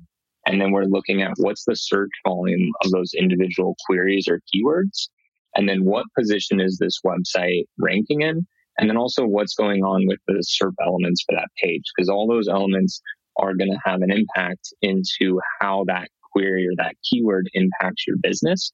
And 0.48 0.62
then 0.62 0.72
we're 0.72 0.86
looking 0.86 1.22
at 1.22 1.34
what's 1.38 1.66
the 1.66 1.76
search 1.76 2.12
volume 2.26 2.72
of 2.84 2.92
those 2.92 3.14
individual 3.18 3.76
queries 3.86 4.28
or 4.28 4.42
keywords. 4.54 5.10
And 5.56 5.68
then 5.68 5.84
what 5.84 6.06
position 6.18 6.60
is 6.60 6.78
this 6.78 7.00
website 7.06 7.66
ranking 7.80 8.22
in? 8.22 8.46
And 8.78 8.90
then 8.90 8.98
also 8.98 9.26
what's 9.26 9.56
going 9.56 9.84
on 9.84 10.06
with 10.08 10.20
the 10.28 10.44
SERP 10.44 10.74
elements 10.86 11.24
for 11.26 11.36
that 11.36 11.48
page, 11.62 11.84
because 11.96 12.10
all 12.10 12.28
those 12.28 12.50
elements 12.50 13.02
are 13.38 13.54
going 13.54 13.72
to 13.72 13.80
have 13.84 14.02
an 14.02 14.12
impact 14.12 14.74
into 14.82 15.40
how 15.60 15.84
that 15.88 16.10
query 16.32 16.68
or 16.68 16.74
that 16.78 16.96
keyword 17.10 17.50
impacts 17.54 18.06
your 18.08 18.18
business. 18.22 18.72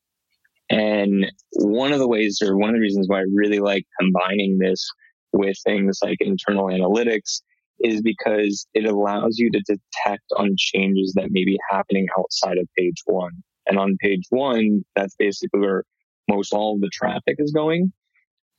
And 0.70 1.32
one 1.54 1.92
of 1.92 2.00
the 2.00 2.08
ways 2.08 2.40
or 2.42 2.58
one 2.58 2.70
of 2.70 2.76
the 2.76 2.82
reasons 2.82 3.08
why 3.10 3.20
I 3.20 3.26
really 3.34 3.60
like 3.60 3.86
combining 4.00 4.58
this 4.58 4.88
with 5.34 5.58
things 5.66 6.00
like 6.02 6.18
internal 6.22 6.66
analytics 6.66 7.42
is 7.80 8.02
because 8.02 8.68
it 8.74 8.86
allows 8.86 9.38
you 9.38 9.52
to 9.52 9.60
detect 9.60 10.24
on 10.38 10.56
changes 10.58 11.14
that 11.16 11.32
may 11.32 11.44
be 11.44 11.58
happening 11.70 12.08
outside 12.18 12.58
of 12.58 12.68
page 12.78 13.02
one. 13.06 13.32
And 13.68 13.78
on 13.78 13.98
page 14.02 14.24
one, 14.30 14.84
that's 14.96 15.16
basically 15.18 15.60
where 15.60 15.84
most 16.30 16.54
all 16.54 16.76
of 16.76 16.82
the 16.82 16.90
traffic 16.94 17.36
is 17.40 17.52
going. 17.52 17.92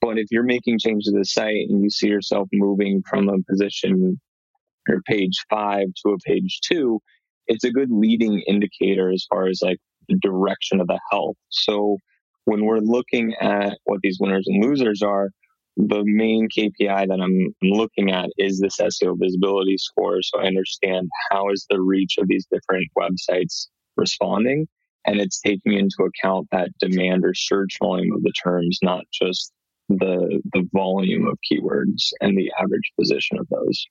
But 0.01 0.19
if 0.19 0.27
you're 0.31 0.43
making 0.43 0.81
changes 0.81 1.13
to 1.13 1.19
the 1.19 1.25
site 1.25 1.69
and 1.69 1.83
you 1.83 1.91
see 1.91 2.09
yourself 2.09 2.49
moving 2.53 3.03
from 3.09 3.29
a 3.29 3.39
position 3.49 4.21
or 4.89 5.01
page 5.07 5.37
five 5.51 5.87
to 6.05 6.13
a 6.13 6.19
page 6.19 6.61
two, 6.67 7.01
it's 7.47 7.65
a 7.65 7.71
good 7.71 7.91
leading 7.91 8.41
indicator 8.47 9.11
as 9.11 9.27
far 9.29 9.47
as 9.47 9.61
like 9.63 9.79
the 10.09 10.19
direction 10.21 10.81
of 10.81 10.87
the 10.87 11.01
health. 11.11 11.37
So 11.51 11.97
when 12.45 12.65
we're 12.65 12.79
looking 12.79 13.35
at 13.41 13.79
what 13.85 14.01
these 14.03 14.19
winners 14.21 14.47
and 14.47 14.65
losers 14.65 15.03
are, 15.03 15.29
the 15.77 16.03
main 16.05 16.49
KPI 16.57 17.09
that 17.09 17.21
I'm 17.21 17.55
looking 17.63 18.11
at 18.11 18.29
is 18.37 18.61
this 18.61 18.77
SEO 18.79 19.17
visibility 19.19 19.79
score. 19.79 20.21
So 20.23 20.41
I 20.41 20.47
understand 20.47 21.09
how 21.31 21.51
is 21.51 21.67
the 21.71 21.81
reach 21.81 22.17
of 22.19 22.29
these 22.29 22.47
different 22.53 22.89
websites 22.99 23.69
responding. 23.97 24.67
And 25.07 25.21
it's 25.21 25.41
taking 25.41 25.73
into 25.73 26.05
account 26.05 26.49
that 26.53 26.69
demand 26.79 27.25
or 27.25 27.35
search 27.35 27.79
volume 27.83 28.13
of 28.13 28.23
the 28.23 28.33
terms, 28.43 28.79
not 28.83 29.05
just 29.13 29.53
the, 29.89 30.41
the 30.53 30.69
volume 30.73 31.27
of 31.27 31.39
keywords 31.51 32.11
and 32.21 32.37
the 32.37 32.53
average 32.61 32.93
position 33.01 33.39
of 33.39 33.49
those. 33.49 33.87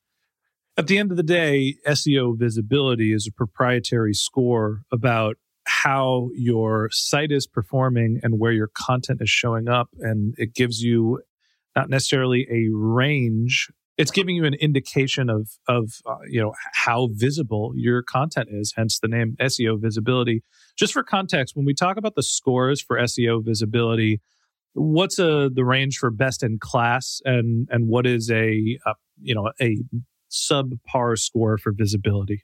At 0.77 0.87
the 0.87 0.97
end 0.97 1.11
of 1.11 1.17
the 1.17 1.23
day, 1.23 1.75
SEO 1.85 2.37
visibility 2.37 3.13
is 3.13 3.27
a 3.27 3.31
proprietary 3.31 4.13
score 4.13 4.83
about 4.91 5.35
how 5.65 6.29
your 6.33 6.89
site 6.91 7.31
is 7.31 7.45
performing 7.45 8.19
and 8.23 8.39
where 8.39 8.53
your 8.53 8.69
content 8.73 9.21
is 9.21 9.29
showing 9.29 9.67
up. 9.67 9.89
And 9.99 10.33
it 10.37 10.55
gives 10.55 10.81
you 10.81 11.21
not 11.75 11.89
necessarily 11.89 12.47
a 12.49 12.69
range. 12.73 13.69
It's 13.97 14.11
giving 14.11 14.35
you 14.35 14.45
an 14.45 14.55
indication 14.55 15.29
of 15.29 15.49
of 15.67 15.91
uh, 16.05 16.15
you 16.27 16.41
know 16.41 16.53
how 16.73 17.09
visible 17.11 17.73
your 17.75 18.01
content 18.01 18.49
is. 18.51 18.73
Hence 18.75 18.97
the 18.99 19.09
name 19.09 19.35
SEO 19.39 19.79
visibility. 19.79 20.43
Just 20.77 20.93
for 20.93 21.03
context, 21.03 21.55
when 21.55 21.65
we 21.65 21.73
talk 21.73 21.97
about 21.97 22.15
the 22.15 22.23
scores 22.23 22.81
for 22.81 22.97
SEO 22.97 23.43
visibility, 23.45 24.21
what's 24.73 25.19
a 25.19 25.45
uh, 25.45 25.49
the 25.53 25.65
range 25.65 25.97
for 25.97 26.09
best 26.09 26.43
in 26.43 26.57
class, 26.59 27.21
and 27.25 27.67
and 27.69 27.87
what 27.87 28.07
is 28.07 28.31
a, 28.31 28.79
a 28.85 28.93
you 29.21 29.35
know 29.35 29.51
a 29.61 29.77
subpar 30.31 31.17
score 31.17 31.57
for 31.57 31.71
visibility? 31.71 32.43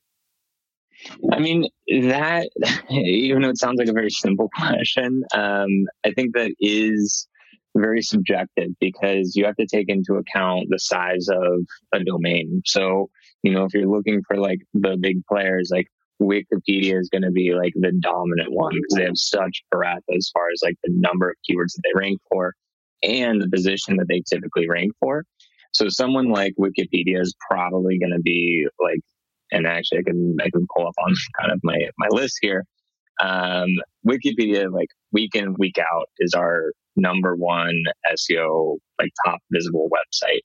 I 1.32 1.40
mean, 1.40 1.68
that, 1.88 2.50
even 2.90 3.42
though 3.42 3.50
it 3.50 3.58
sounds 3.58 3.78
like 3.80 3.88
a 3.88 3.94
very 3.94 4.10
simple 4.10 4.50
question, 4.56 5.24
um, 5.34 5.86
I 6.06 6.12
think 6.16 6.36
that 6.36 6.54
is 6.60 7.28
very 7.76 8.02
subjective 8.02 8.72
because 8.80 9.36
you 9.36 9.46
have 9.46 9.56
to 9.56 9.68
take 9.68 9.90
into 9.90 10.16
account 10.16 10.68
the 10.70 10.80
size 10.80 11.28
of 11.30 11.62
a 11.94 12.04
domain. 12.04 12.62
So, 12.66 13.10
you 13.44 13.52
know, 13.52 13.66
if 13.66 13.74
you're 13.74 13.88
looking 13.88 14.22
for 14.28 14.38
like 14.38 14.60
the 14.74 14.98
big 15.00 15.18
players, 15.30 15.70
like 15.72 15.88
Wikipedia 16.22 17.00
is 17.00 17.10
going 17.10 17.22
to 17.22 17.32
be 17.32 17.54
like 17.54 17.74
the 17.76 17.92
dominant 18.00 18.52
one 18.52 18.74
because 18.74 18.96
they 18.96 19.04
have 19.04 19.18
such 19.18 19.64
breadth 19.72 20.06
as 20.16 20.32
far 20.34 20.48
as 20.52 20.62
like 20.64 20.78
the 20.84 20.92
number 20.94 21.30
of 21.30 21.36
keywords 21.48 21.74
that 21.76 21.82
they 21.84 22.00
rank 22.00 22.20
for 22.30 22.56
and 23.04 23.42
the 23.42 23.50
position 23.50 23.98
that 23.98 24.08
they 24.10 24.24
typically 24.28 24.68
rank 24.68 24.92
for. 25.00 25.24
So 25.74 25.90
someone 25.90 26.30
like 26.30 26.54
Wikipedia 26.60 27.22
is 27.22 27.36
probably 27.50 28.00
going 28.00 28.14
to 28.14 28.22
be 28.22 28.68
like, 28.80 29.00
and 29.52 29.66
actually 29.66 30.00
I 30.00 30.04
can, 30.04 30.38
I 30.42 30.50
can 30.50 30.66
pull 30.76 30.88
up 30.88 30.96
on 31.06 31.14
kind 31.40 31.52
of 31.52 31.60
my, 31.64 31.78
my 31.98 32.08
list 32.12 32.38
here. 32.42 32.64
Um, 33.20 33.70
Wikipedia, 34.08 34.72
like 34.72 34.90
week 35.12 35.36
in, 35.36 35.56
week 35.58 35.78
out 35.80 36.08
is 36.20 36.34
our 36.34 36.72
number 36.96 37.36
one 37.36 37.84
SEO, 38.12 38.78
like 39.00 39.12
top 39.26 39.40
visible 39.52 39.90
website. 39.90 40.42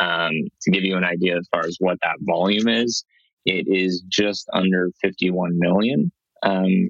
Um, 0.00 0.32
to 0.62 0.70
give 0.70 0.84
you 0.84 0.96
an 0.96 1.04
idea 1.04 1.36
as 1.36 1.48
far 1.52 1.66
as 1.66 1.76
what 1.80 1.98
that 2.02 2.16
volume 2.20 2.68
is, 2.68 3.04
it 3.44 3.66
is 3.66 4.02
just 4.08 4.48
under 4.52 4.90
51 5.02 5.58
million. 5.58 6.12
Um, 6.44 6.88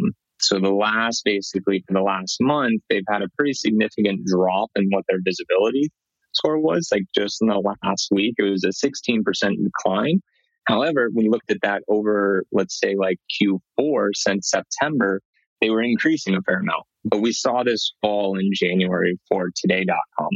So 0.46 0.60
the 0.60 0.70
last, 0.70 1.24
basically 1.25 1.84
for 1.88 1.94
the 1.94 2.02
last 2.02 2.38
month, 2.40 2.82
they've 2.90 3.04
had 3.10 3.24
a 3.24 3.30
pretty 3.36 3.54
significant 3.54 4.25
drop 4.25 4.70
in 4.75 4.90
what 4.90 5.04
their 5.10 5.18
visibility 5.24 5.90
score 6.34 6.60
was. 6.60 6.90
Like 6.92 7.06
just 7.16 7.42
in 7.42 7.48
the 7.48 7.75
last 7.84 8.10
week, 8.12 8.36
it 8.38 8.44
was 8.44 8.64
a 8.64 8.68
16% 8.68 9.24
decline. 9.64 10.22
However, 10.68 11.10
you 11.16 11.32
looked 11.32 11.50
at 11.50 11.62
that 11.64 11.82
over, 11.88 12.44
let's 12.52 12.80
say 12.80 12.96
like 12.96 13.18
Q4 13.42 14.10
since 14.14 14.52
September, 14.52 15.22
they 15.62 15.72
were 15.72 15.82
increasing 15.82 16.36
a 16.36 16.42
fair 16.42 16.60
amount. 16.60 16.84
But 17.06 17.22
we 17.22 17.32
saw 17.32 17.64
this 17.64 17.94
fall 18.02 18.38
in 18.38 18.52
January 18.54 19.18
for 19.28 19.50
today.com. 19.56 20.30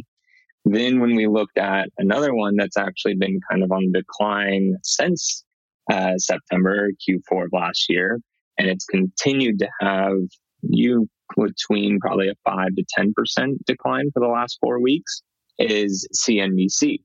Then 0.66 1.00
when 1.00 1.16
we 1.16 1.28
looked 1.28 1.58
at 1.58 1.90
another 2.00 2.34
one 2.34 2.56
that's 2.56 2.78
actually 2.78 3.16
been 3.16 3.40
kind 3.50 3.64
of 3.64 3.72
on 3.72 3.92
decline 3.92 4.76
since 4.84 5.44
uh, 5.92 6.18
September, 6.18 6.90
Q4 7.08 7.46
of 7.46 7.50
last 7.54 7.86
year, 7.90 8.20
and 8.60 8.68
it's 8.68 8.86
continued 8.86 9.58
to 9.60 9.70
have 9.82 10.20
you 10.62 11.10
between 11.36 12.00
probably 12.00 12.28
a 12.28 12.36
5 12.44 12.76
to 12.76 12.86
10% 12.98 13.58
decline 13.66 14.12
for 14.14 14.20
the 14.20 14.28
last 14.28 14.58
four 14.62 14.82
weeks 14.82 15.22
is 15.58 16.08
CNBC. 16.16 17.00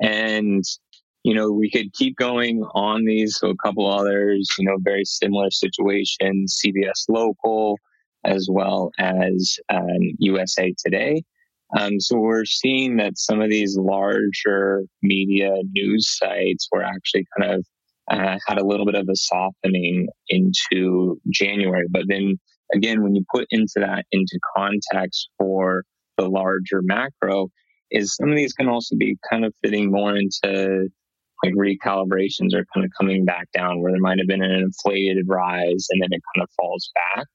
And 0.00 0.64
you 1.24 1.34
know, 1.34 1.50
we 1.50 1.68
could 1.68 1.92
keep 1.92 2.16
going 2.16 2.62
on 2.74 3.04
these. 3.04 3.36
So 3.36 3.50
a 3.50 3.56
couple 3.56 3.90
others, 3.90 4.48
you 4.60 4.64
know, 4.64 4.76
very 4.80 5.04
similar 5.04 5.50
situations, 5.50 6.60
CBS 6.64 7.06
Local, 7.08 7.80
as 8.24 8.46
well 8.48 8.92
as 9.00 9.58
um, 9.68 9.98
USA 10.20 10.72
Today. 10.78 11.24
Um, 11.76 11.98
so 11.98 12.16
we're 12.16 12.44
seeing 12.44 12.96
that 12.98 13.18
some 13.18 13.40
of 13.40 13.50
these 13.50 13.76
larger 13.76 14.84
media 15.02 15.50
news 15.72 16.16
sites 16.16 16.68
were 16.70 16.84
actually 16.84 17.26
kind 17.36 17.54
of 17.54 17.66
uh, 18.10 18.38
had 18.46 18.58
a 18.58 18.64
little 18.64 18.86
bit 18.86 18.94
of 18.94 19.08
a 19.08 19.16
softening 19.16 20.08
into 20.28 21.20
January. 21.32 21.86
But 21.90 22.04
then 22.08 22.38
again, 22.74 23.02
when 23.02 23.14
you 23.14 23.24
put 23.32 23.46
into 23.50 23.74
that 23.76 24.04
into 24.12 24.38
context 24.56 25.28
for 25.38 25.84
the 26.16 26.28
larger 26.28 26.82
macro, 26.82 27.48
is 27.90 28.14
some 28.14 28.30
of 28.30 28.36
these 28.36 28.52
can 28.52 28.68
also 28.68 28.96
be 28.96 29.16
kind 29.30 29.44
of 29.44 29.54
fitting 29.62 29.90
more 29.90 30.16
into 30.16 30.88
like 31.44 31.54
recalibrations 31.54 32.54
are 32.54 32.64
kind 32.74 32.84
of 32.84 32.90
coming 32.98 33.24
back 33.24 33.46
down 33.52 33.80
where 33.80 33.92
there 33.92 34.00
might 34.00 34.18
have 34.18 34.26
been 34.26 34.42
an 34.42 34.50
inflated 34.50 35.26
rise 35.28 35.86
and 35.90 36.02
then 36.02 36.08
it 36.10 36.22
kind 36.34 36.42
of 36.42 36.48
falls 36.56 36.90
back. 36.94 37.26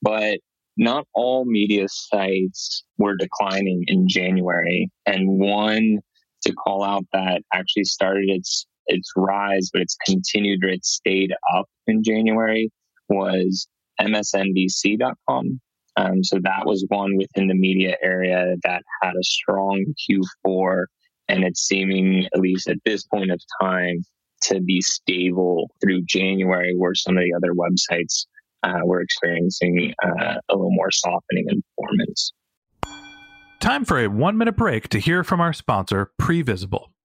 But 0.00 0.38
not 0.76 1.06
all 1.14 1.44
media 1.44 1.86
sites 1.88 2.84
were 2.98 3.16
declining 3.16 3.84
in 3.86 4.08
January. 4.08 4.90
And 5.06 5.38
one 5.38 5.98
to 6.42 6.52
call 6.52 6.82
out 6.82 7.04
that 7.12 7.42
actually 7.52 7.84
started 7.84 8.28
its 8.28 8.66
its 8.86 9.10
rise, 9.16 9.70
but 9.72 9.82
it's 9.82 9.96
continued 10.06 10.64
or 10.64 10.68
it 10.68 10.84
stayed 10.84 11.32
up 11.54 11.66
in 11.86 12.02
January 12.02 12.70
was 13.08 13.68
MSNBC.com. 14.00 15.60
Um, 15.96 16.24
so 16.24 16.38
that 16.42 16.66
was 16.66 16.84
one 16.88 17.16
within 17.16 17.46
the 17.46 17.54
media 17.54 17.96
area 18.02 18.56
that 18.64 18.82
had 19.02 19.12
a 19.12 19.22
strong 19.22 19.84
Q4 20.10 20.86
and 21.28 21.44
it's 21.44 21.62
seeming, 21.62 22.26
at 22.34 22.40
least 22.40 22.68
at 22.68 22.78
this 22.84 23.04
point 23.06 23.30
of 23.30 23.40
time, 23.60 24.04
to 24.42 24.60
be 24.60 24.80
stable 24.82 25.70
through 25.80 26.02
January, 26.06 26.74
where 26.76 26.94
some 26.94 27.16
of 27.16 27.24
the 27.24 27.32
other 27.34 27.54
websites 27.54 28.26
uh, 28.62 28.80
were 28.84 29.00
experiencing 29.00 29.94
uh, 30.04 30.34
a 30.48 30.54
little 30.54 30.72
more 30.72 30.90
softening 30.90 31.46
in 31.48 31.62
performance. 31.76 32.32
Time 33.60 33.84
for 33.84 33.98
a 33.98 34.08
one 34.08 34.36
minute 34.36 34.56
break 34.56 34.88
to 34.90 34.98
hear 34.98 35.24
from 35.24 35.40
our 35.40 35.54
sponsor, 35.54 36.10
Previsible. 36.20 36.88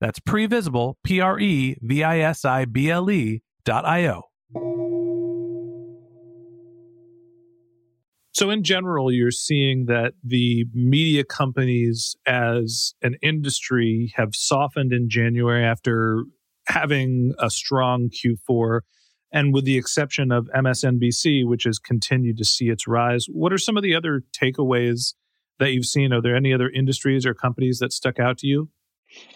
that's 0.00 0.20
previsible, 0.20 0.94
P 1.04 1.20
R 1.20 1.38
E 1.38 1.76
V 1.80 2.02
I 2.02 2.20
S 2.20 2.44
I 2.44 2.64
B 2.64 2.90
L 2.90 3.10
E 3.10 3.42
dot 3.64 3.84
I 3.86 4.06
O. 4.08 4.22
So, 8.36 8.50
in 8.50 8.64
general, 8.64 9.10
you're 9.10 9.30
seeing 9.30 9.86
that 9.86 10.12
the 10.22 10.66
media 10.74 11.24
companies 11.24 12.14
as 12.26 12.92
an 13.00 13.16
industry 13.22 14.12
have 14.16 14.34
softened 14.34 14.92
in 14.92 15.08
January 15.08 15.64
after 15.64 16.24
having 16.66 17.32
a 17.38 17.48
strong 17.48 18.10
Q4. 18.10 18.80
And 19.32 19.54
with 19.54 19.64
the 19.64 19.78
exception 19.78 20.32
of 20.32 20.50
MSNBC, 20.54 21.46
which 21.46 21.64
has 21.64 21.78
continued 21.78 22.36
to 22.36 22.44
see 22.44 22.68
its 22.68 22.86
rise, 22.86 23.24
what 23.26 23.54
are 23.54 23.58
some 23.58 23.78
of 23.78 23.82
the 23.82 23.94
other 23.94 24.22
takeaways 24.38 25.14
that 25.58 25.72
you've 25.72 25.86
seen? 25.86 26.12
Are 26.12 26.20
there 26.20 26.36
any 26.36 26.52
other 26.52 26.68
industries 26.68 27.24
or 27.24 27.32
companies 27.32 27.78
that 27.78 27.92
stuck 27.92 28.20
out 28.20 28.36
to 28.38 28.46
you? 28.46 28.68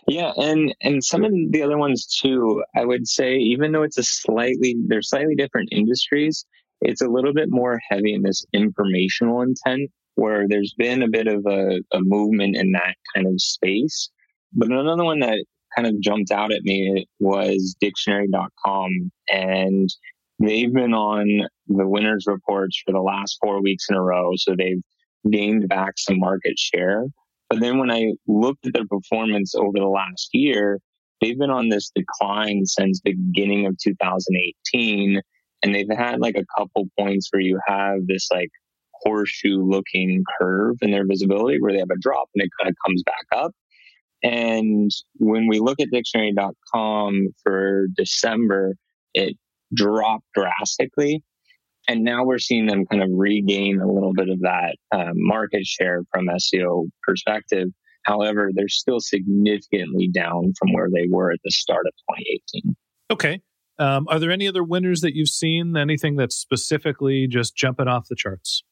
Yeah, 0.07 0.33
and 0.37 0.75
and 0.83 1.03
some 1.05 1.25
of 1.25 1.33
the 1.51 1.63
other 1.63 1.79
ones 1.79 2.07
too. 2.07 2.63
I 2.77 2.85
would 2.85 3.07
say, 3.07 3.37
even 3.37 3.73
though 3.73 3.83
it's 3.83 3.99
a 3.99 4.03
slightly 4.03 4.77
they're 4.87 5.03
slightly 5.03 5.35
different 5.35 5.69
industries, 5.73 6.45
it's 6.81 7.03
a 7.03 7.09
little 7.09 7.33
bit 7.33 7.49
more 7.51 7.81
heavy 7.89 8.15
in 8.15 8.23
this 8.23 8.45
informational 8.53 9.43
intent, 9.43 9.91
where 10.17 10.47
there's 10.49 10.75
been 10.77 11.03
a 11.03 11.09
bit 11.09 11.27
of 11.27 11.45
a, 11.47 11.81
a 11.93 12.01
movement 12.01 12.57
in 12.57 12.73
that 12.73 12.95
kind 13.15 13.27
of 13.27 13.41
space. 13.41 14.11
But 14.53 14.71
another 14.71 15.05
one 15.05 15.21
that 15.21 15.45
kind 15.77 15.87
of 15.87 16.01
jumped 16.01 16.33
out 16.33 16.53
at 16.53 16.63
me 16.63 17.07
was 17.21 17.77
dictionary.com, 17.81 19.13
and 19.29 19.89
they've 20.41 20.73
been 20.73 20.95
on 20.95 21.47
the 21.69 21.87
winners 21.87 22.25
reports 22.27 22.83
for 22.85 22.93
the 22.93 23.01
last 23.01 23.39
four 23.41 23.63
weeks 23.63 23.87
in 23.89 23.97
a 23.97 24.03
row, 24.03 24.33
so 24.37 24.55
they've 24.57 24.83
gained 25.31 25.69
back 25.69 25.95
some 25.97 26.19
market 26.19 26.59
share. 26.59 27.05
But 27.51 27.61
then 27.61 27.79
when 27.79 27.91
I 27.91 28.13
looked 28.29 28.67
at 28.67 28.73
their 28.73 28.87
performance 28.87 29.55
over 29.57 29.79
the 29.79 29.89
last 29.89 30.31
year, 30.33 30.79
they've 31.21 31.39
been 31.39 31.51
on 31.51 31.69
this 31.69 31.91
decline 31.95 32.65
since 32.65 33.01
the 33.05 33.15
beginning 33.15 33.67
of 33.67 33.77
2018. 33.83 35.21
And 35.63 35.75
they've 35.75 35.87
had 35.95 36.21
like 36.21 36.37
a 36.37 36.47
couple 36.57 36.87
points 36.99 37.29
where 37.31 37.43
you 37.43 37.59
have 37.67 38.07
this 38.07 38.29
like 38.33 38.51
horseshoe 39.03 39.63
looking 39.63 40.23
curve 40.41 40.77
in 40.81 40.93
their 40.93 41.07
visibility 41.07 41.61
where 41.61 41.73
they 41.73 41.81
have 41.81 41.91
a 41.91 42.01
drop 42.01 42.29
and 42.35 42.45
it 42.45 42.51
kind 42.59 42.71
of 42.71 42.77
comes 42.87 43.03
back 43.03 43.27
up. 43.37 43.53
And 44.23 44.91
when 45.17 45.49
we 45.49 45.61
look 45.61 45.81
at 45.81 45.91
dictionary.com 45.91 47.29
for 47.43 47.87
December, 47.97 48.75
it 49.13 49.37
dropped 49.75 50.27
drastically. 50.35 51.23
And 51.91 52.05
now 52.05 52.25
we're 52.25 52.39
seeing 52.39 52.67
them 52.67 52.87
kind 52.87 53.03
of 53.03 53.09
regain 53.13 53.81
a 53.81 53.93
little 53.93 54.13
bit 54.15 54.29
of 54.29 54.39
that 54.43 54.77
uh, 54.93 55.11
market 55.13 55.67
share 55.67 56.03
from 56.13 56.27
SEO 56.27 56.85
perspective. 57.03 57.67
However, 58.05 58.51
they're 58.55 58.69
still 58.69 59.01
significantly 59.01 60.09
down 60.09 60.53
from 60.57 60.73
where 60.73 60.87
they 60.89 61.09
were 61.11 61.33
at 61.33 61.41
the 61.43 61.51
start 61.51 61.87
of 61.87 61.93
2018. 62.15 62.77
Okay. 63.11 63.43
Um, 63.81 64.07
are 64.09 64.21
there 64.21 64.31
any 64.31 64.47
other 64.47 64.63
winners 64.63 65.01
that 65.01 65.17
you've 65.17 65.31
seen? 65.31 65.77
Anything 65.77 66.15
that's 66.15 66.37
specifically 66.37 67.27
just 67.27 67.57
jumping 67.57 67.89
off 67.89 68.07
the 68.09 68.15
charts? 68.15 68.63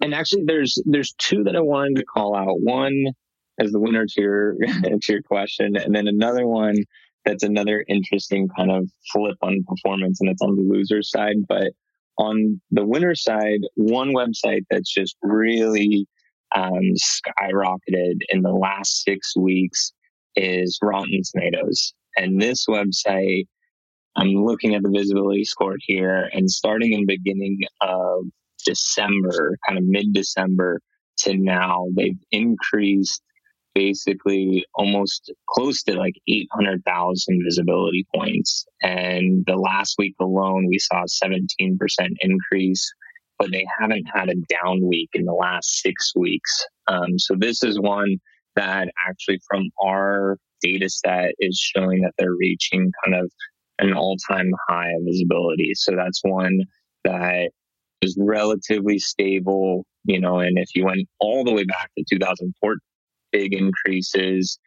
And 0.00 0.14
actually, 0.14 0.44
there's 0.46 0.82
there's 0.86 1.12
two 1.18 1.44
that 1.44 1.54
I 1.54 1.60
wanted 1.60 1.96
to 1.96 2.04
call 2.04 2.34
out. 2.34 2.62
One 2.62 3.08
as 3.60 3.72
the 3.72 3.78
winner 3.78 4.06
to 4.06 4.20
your 4.22 4.54
to 4.84 5.12
your 5.12 5.22
question, 5.22 5.76
and 5.76 5.94
then 5.94 6.08
another 6.08 6.46
one 6.46 6.76
that's 7.26 7.42
another 7.42 7.84
interesting 7.88 8.48
kind 8.56 8.70
of 8.70 8.88
flip 9.12 9.36
on 9.42 9.64
performance, 9.68 10.18
and 10.22 10.30
it's 10.30 10.40
on 10.40 10.56
the 10.56 10.62
loser 10.62 11.02
side. 11.02 11.36
But 11.46 11.72
on 12.18 12.60
the 12.70 12.84
winner 12.84 13.14
side, 13.14 13.60
one 13.74 14.14
website 14.14 14.62
that's 14.70 14.92
just 14.92 15.16
really 15.22 16.06
um, 16.54 16.92
skyrocketed 16.96 18.18
in 18.30 18.42
the 18.42 18.52
last 18.52 19.02
six 19.02 19.36
weeks 19.36 19.92
is 20.36 20.78
Rotten 20.82 21.20
Tomatoes. 21.32 21.94
And 22.16 22.40
this 22.40 22.66
website, 22.66 23.46
I'm 24.16 24.34
looking 24.34 24.74
at 24.74 24.82
the 24.82 24.90
visibility 24.90 25.44
score 25.44 25.76
here, 25.80 26.28
and 26.32 26.50
starting 26.50 26.92
in 26.92 27.06
beginning 27.06 27.60
of 27.80 28.24
December, 28.64 29.56
kind 29.66 29.78
of 29.78 29.84
mid 29.86 30.12
December 30.12 30.80
to 31.18 31.36
now, 31.36 31.86
they've 31.96 32.18
increased 32.30 33.22
basically 33.74 34.64
almost 34.74 35.32
close 35.48 35.82
to 35.84 35.94
like 35.94 36.14
800,000 36.28 37.42
visibility 37.44 38.06
points. 38.14 38.66
And 38.82 39.44
the 39.46 39.56
last 39.56 39.96
week 39.98 40.14
alone, 40.20 40.66
we 40.68 40.78
saw 40.78 41.02
a 41.02 41.26
17% 41.26 41.76
increase, 42.20 42.92
but 43.38 43.50
they 43.50 43.66
haven't 43.80 44.06
had 44.12 44.28
a 44.28 44.34
down 44.62 44.86
week 44.86 45.10
in 45.14 45.24
the 45.24 45.32
last 45.32 45.80
six 45.80 46.12
weeks. 46.14 46.66
Um, 46.88 47.18
so 47.18 47.34
this 47.38 47.62
is 47.62 47.80
one 47.80 48.18
that 48.56 48.88
actually 49.08 49.40
from 49.48 49.64
our 49.82 50.36
data 50.60 50.88
set 50.88 51.32
is 51.38 51.58
showing 51.58 52.02
that 52.02 52.12
they're 52.18 52.34
reaching 52.38 52.92
kind 53.04 53.22
of 53.22 53.30
an 53.78 53.92
all 53.92 54.16
time 54.30 54.50
high 54.68 54.90
of 54.90 55.02
visibility. 55.04 55.72
So 55.74 55.96
that's 55.96 56.20
one 56.22 56.60
that 57.04 57.50
is 58.02 58.16
relatively 58.18 58.98
stable, 58.98 59.84
you 60.04 60.20
know, 60.20 60.40
and 60.40 60.58
if 60.58 60.68
you 60.74 60.84
went 60.84 61.08
all 61.20 61.44
the 61.44 61.52
way 61.52 61.64
back 61.64 61.90
to 61.96 62.04
2014, 62.10 62.78
big 63.32 63.54
increases. 63.54 64.58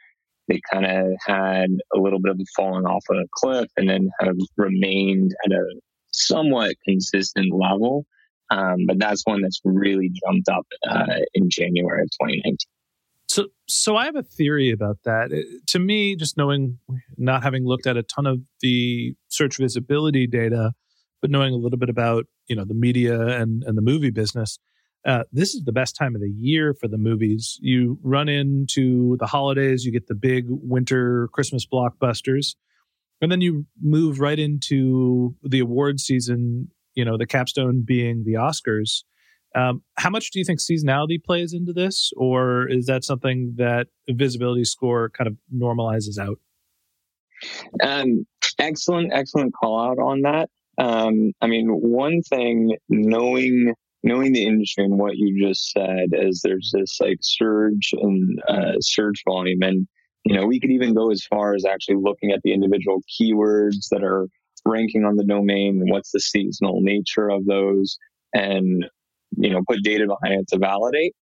They 0.48 0.60
kind 0.72 0.86
of 0.86 1.08
had 1.26 1.70
a 1.96 2.00
little 2.00 2.20
bit 2.20 2.32
of 2.32 2.40
a 2.40 2.46
falling 2.56 2.86
off 2.86 3.04
of 3.10 3.18
a 3.18 3.28
cliff 3.32 3.68
and 3.78 3.90
then 3.90 4.10
have 4.20 4.36
remained 4.58 5.32
at 5.46 5.52
a 5.52 5.66
somewhat 6.12 6.76
consistent 6.88 7.54
level. 7.54 8.06
Um, 8.52 8.86
but 8.86 9.00
that's 9.00 9.24
one 9.26 9.42
that's 9.42 9.60
really 9.64 10.12
jumped 10.24 10.50
up 10.50 10.68
uh, 10.88 11.22
in 11.34 11.50
January 11.50 12.04
of 12.04 12.10
2019. 12.22 12.58
So, 13.28 13.48
so 13.68 13.98
I 13.98 14.06
have 14.06 14.16
a 14.16 14.24
theory 14.24 14.72
about 14.72 15.00
that. 15.04 15.32
It, 15.32 15.46
to 15.68 15.80
me, 15.80 16.16
just 16.16 16.38
knowing, 16.38 16.78
not 17.18 17.42
having 17.42 17.66
looked 17.66 17.88
at 17.88 17.98
a 17.98 18.04
ton 18.04 18.28
of 18.28 18.42
the 18.62 19.16
search 19.30 19.58
visibility 19.58 20.28
data, 20.28 20.74
but 21.22 21.32
knowing 21.32 21.54
a 21.54 21.58
little 21.58 21.80
bit 21.80 21.90
about 21.90 22.26
you 22.48 22.56
know 22.56 22.66
the 22.66 22.76
media 22.76 23.20
and 23.20 23.64
and 23.64 23.76
the 23.76 23.82
movie 23.82 24.12
business, 24.12 24.60
uh, 25.06 25.24
this 25.32 25.54
is 25.54 25.64
the 25.64 25.72
best 25.72 25.96
time 25.96 26.16
of 26.16 26.22
the 26.22 26.32
year 26.32 26.74
for 26.74 26.88
the 26.88 26.98
movies. 26.98 27.60
You 27.62 28.00
run 28.02 28.28
into 28.28 29.18
the 29.20 29.28
holidays, 29.28 29.86
you 29.86 29.92
get 29.92 30.08
the 30.08 30.16
big 30.16 30.46
winter 30.50 31.30
Christmas 31.32 31.66
blockbusters, 31.66 32.56
and 33.22 33.32
then 33.32 33.42
you 33.42 33.66
move 33.82 34.20
right 34.20 34.40
into 34.40 35.36
the 35.44 35.60
award 35.60 36.00
season, 36.00 36.72
you 36.96 37.06
know, 37.06 37.18
the 37.18 37.28
capstone 37.28 37.84
being 37.86 38.24
the 38.26 38.34
Oscars. 38.34 39.04
Um, 39.56 39.84
how 39.96 40.10
much 40.10 40.32
do 40.32 40.40
you 40.40 40.46
think 40.46 40.60
seasonality 40.60 41.24
plays 41.24 41.54
into 41.54 41.72
this, 41.72 42.12
or 42.18 42.68
is 42.68 42.88
that 42.88 43.06
something 43.06 43.54
that 43.58 43.88
visibility 44.10 44.66
score 44.66 45.10
kind 45.10 45.28
of 45.28 45.38
normalizes 45.56 46.18
out? 46.18 46.40
Um, 47.82 48.26
excellent, 48.60 49.14
excellent 49.14 49.54
call 49.54 49.80
out 49.80 50.00
on 50.00 50.22
that. 50.22 50.50
Um, 50.78 51.32
I 51.42 51.48
mean, 51.48 51.68
one 51.68 52.22
thing, 52.24 52.76
knowing 52.90 53.74
knowing 54.06 54.32
the 54.32 54.46
industry 54.46 54.86
and 54.86 54.98
what 54.98 55.18
you 55.18 55.46
just 55.46 55.72
said 55.72 56.14
as 56.14 56.40
there's 56.44 56.72
this 56.74 56.98
like 57.02 57.18
surge 57.22 57.92
in 57.94 58.38
uh, 58.48 58.80
search 58.80 59.22
volume. 59.28 59.62
And 59.64 59.88
you 60.26 60.36
know 60.36 60.46
we 60.46 60.60
could 60.60 60.72
even 60.72 60.94
go 60.94 61.12
as 61.12 61.26
far 61.26 61.54
as 61.54 61.66
actually 61.66 61.98
looking 61.98 62.32
at 62.32 62.42
the 62.44 62.54
individual 62.54 63.02
keywords 63.10 63.88
that 63.92 64.04
are 64.04 64.28
ranking 64.66 65.06
on 65.06 65.16
the 65.16 65.24
domain 65.24 65.80
and 65.82 65.92
what's 65.92 66.12
the 66.12 66.20
seasonal 66.20 66.82
nature 66.82 67.30
of 67.30 67.46
those 67.46 67.98
and 68.34 68.86
you 69.38 69.52
know 69.52 69.62
put 69.70 69.84
data 69.84 70.08
behind 70.08 70.42
it 70.42 70.48
to 70.48 70.58
validate 70.58 71.14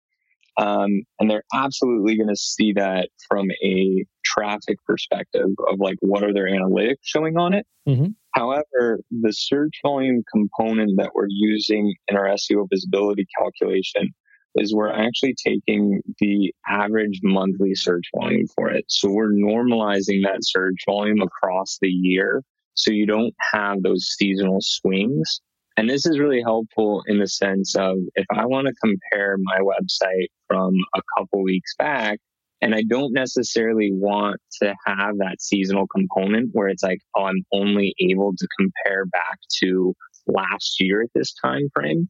um, 0.57 1.01
and 1.19 1.29
they're 1.29 1.43
absolutely 1.53 2.15
going 2.15 2.29
to 2.29 2.35
see 2.35 2.73
that 2.73 3.09
from 3.27 3.49
a 3.63 4.05
traffic 4.23 4.77
perspective 4.85 5.47
of 5.69 5.79
like 5.79 5.97
what 6.01 6.23
are 6.23 6.33
their 6.33 6.49
analytics 6.49 6.97
showing 7.01 7.37
on 7.37 7.53
it 7.53 7.65
mm-hmm. 7.87 8.07
However, 8.33 8.99
the 9.11 9.31
search 9.31 9.79
volume 9.83 10.23
component 10.31 10.97
that 10.97 11.11
we're 11.13 11.27
using 11.29 11.93
in 12.07 12.17
our 12.17 12.25
SEO 12.25 12.67
visibility 12.69 13.27
calculation 13.37 14.09
is 14.55 14.73
we're 14.73 14.91
actually 14.91 15.35
taking 15.45 16.01
the 16.19 16.53
average 16.67 17.19
monthly 17.23 17.75
search 17.75 18.05
volume 18.15 18.45
for 18.55 18.69
it. 18.69 18.85
So 18.87 19.09
we're 19.09 19.33
normalizing 19.33 20.23
that 20.23 20.39
search 20.41 20.77
volume 20.85 21.21
across 21.21 21.77
the 21.81 21.89
year. 21.89 22.43
So 22.75 22.91
you 22.91 23.05
don't 23.05 23.33
have 23.51 23.83
those 23.83 24.15
seasonal 24.17 24.59
swings. 24.61 25.41
And 25.75 25.89
this 25.89 26.05
is 26.05 26.19
really 26.19 26.41
helpful 26.41 27.03
in 27.07 27.19
the 27.19 27.27
sense 27.27 27.75
of 27.75 27.97
if 28.15 28.25
I 28.31 28.45
want 28.45 28.67
to 28.67 28.73
compare 28.83 29.37
my 29.39 29.59
website 29.59 30.27
from 30.47 30.73
a 30.95 31.01
couple 31.17 31.41
weeks 31.43 31.73
back 31.77 32.19
and 32.63 32.73
I 32.73 32.83
don't 32.83 33.11
necessarily 33.11 33.91
want 33.91 34.39
to 34.61 34.73
have 34.85 35.17
that 35.17 35.41
seasonal 35.41 35.85
component 35.87 36.51
where 36.53 36.69
it's 36.69 36.81
like, 36.81 36.99
oh, 37.13 37.23
I'm 37.23 37.43
only 37.51 37.93
able 37.99 38.33
to 38.37 38.47
compare 38.57 39.05
back 39.07 39.37
to 39.59 39.93
last 40.27 40.79
year 40.79 41.01
at 41.01 41.09
this 41.13 41.33
time 41.43 41.67
frame. 41.75 42.07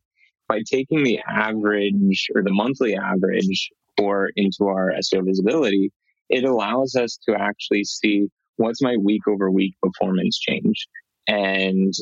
By 0.47 0.59
taking 0.69 1.03
the 1.03 1.19
average 1.27 2.27
or 2.35 2.43
the 2.43 2.53
monthly 2.53 2.95
average 2.95 3.71
for 3.97 4.29
into 4.35 4.65
our 4.65 4.91
SEO 4.91 5.25
visibility, 5.25 5.91
it 6.29 6.43
allows 6.43 6.93
us 6.93 7.17
to 7.27 7.35
actually 7.35 7.85
see 7.85 8.27
what's 8.57 8.79
my 8.79 8.95
week 8.95 9.27
over 9.27 9.49
week 9.49 9.73
performance 9.81 10.37
change. 10.37 10.85
And 11.27 11.93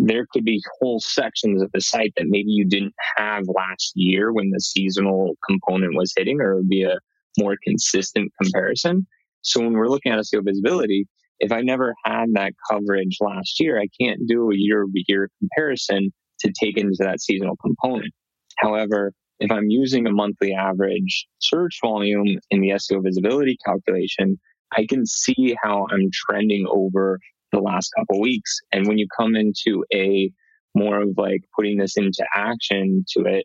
there 0.00 0.26
could 0.32 0.44
be 0.44 0.62
whole 0.80 1.00
sections 1.00 1.62
of 1.62 1.70
the 1.72 1.80
site 1.80 2.12
that 2.16 2.26
maybe 2.28 2.50
you 2.50 2.64
didn't 2.64 2.94
have 3.16 3.44
last 3.48 3.92
year 3.94 4.32
when 4.32 4.50
the 4.50 4.60
seasonal 4.60 5.36
component 5.46 5.96
was 5.96 6.12
hitting, 6.16 6.40
or 6.40 6.52
it 6.52 6.56
would 6.56 6.68
be 6.68 6.84
a 6.84 6.98
more 7.38 7.56
consistent 7.62 8.32
comparison. 8.42 9.06
So 9.42 9.60
when 9.60 9.72
we're 9.72 9.88
looking 9.88 10.12
at 10.12 10.18
SEO 10.20 10.44
visibility, 10.44 11.06
if 11.40 11.52
I 11.52 11.60
never 11.60 11.94
had 12.04 12.26
that 12.34 12.52
coverage 12.70 13.18
last 13.20 13.60
year, 13.60 13.80
I 13.80 13.88
can't 14.00 14.20
do 14.26 14.50
a 14.50 14.56
year 14.56 14.82
over 14.82 14.92
year 15.08 15.28
comparison 15.38 16.12
to 16.40 16.52
take 16.58 16.78
into 16.78 16.96
that 17.00 17.20
seasonal 17.20 17.56
component. 17.56 18.12
However, 18.58 19.12
if 19.40 19.50
I'm 19.50 19.68
using 19.68 20.06
a 20.06 20.12
monthly 20.12 20.54
average 20.54 21.26
search 21.40 21.78
volume 21.82 22.38
in 22.50 22.60
the 22.60 22.70
SEO 22.70 23.02
visibility 23.02 23.58
calculation, 23.66 24.38
I 24.76 24.86
can 24.88 25.04
see 25.06 25.56
how 25.62 25.86
I'm 25.90 26.08
trending 26.12 26.66
over 26.68 27.18
the 27.54 27.62
last 27.62 27.90
couple 27.98 28.20
weeks. 28.20 28.58
And 28.72 28.86
when 28.86 28.98
you 28.98 29.06
come 29.16 29.34
into 29.36 29.84
a 29.92 30.30
more 30.74 31.00
of 31.02 31.10
like 31.16 31.42
putting 31.54 31.78
this 31.78 31.96
into 31.96 32.24
action 32.34 33.04
to 33.10 33.24
it, 33.24 33.44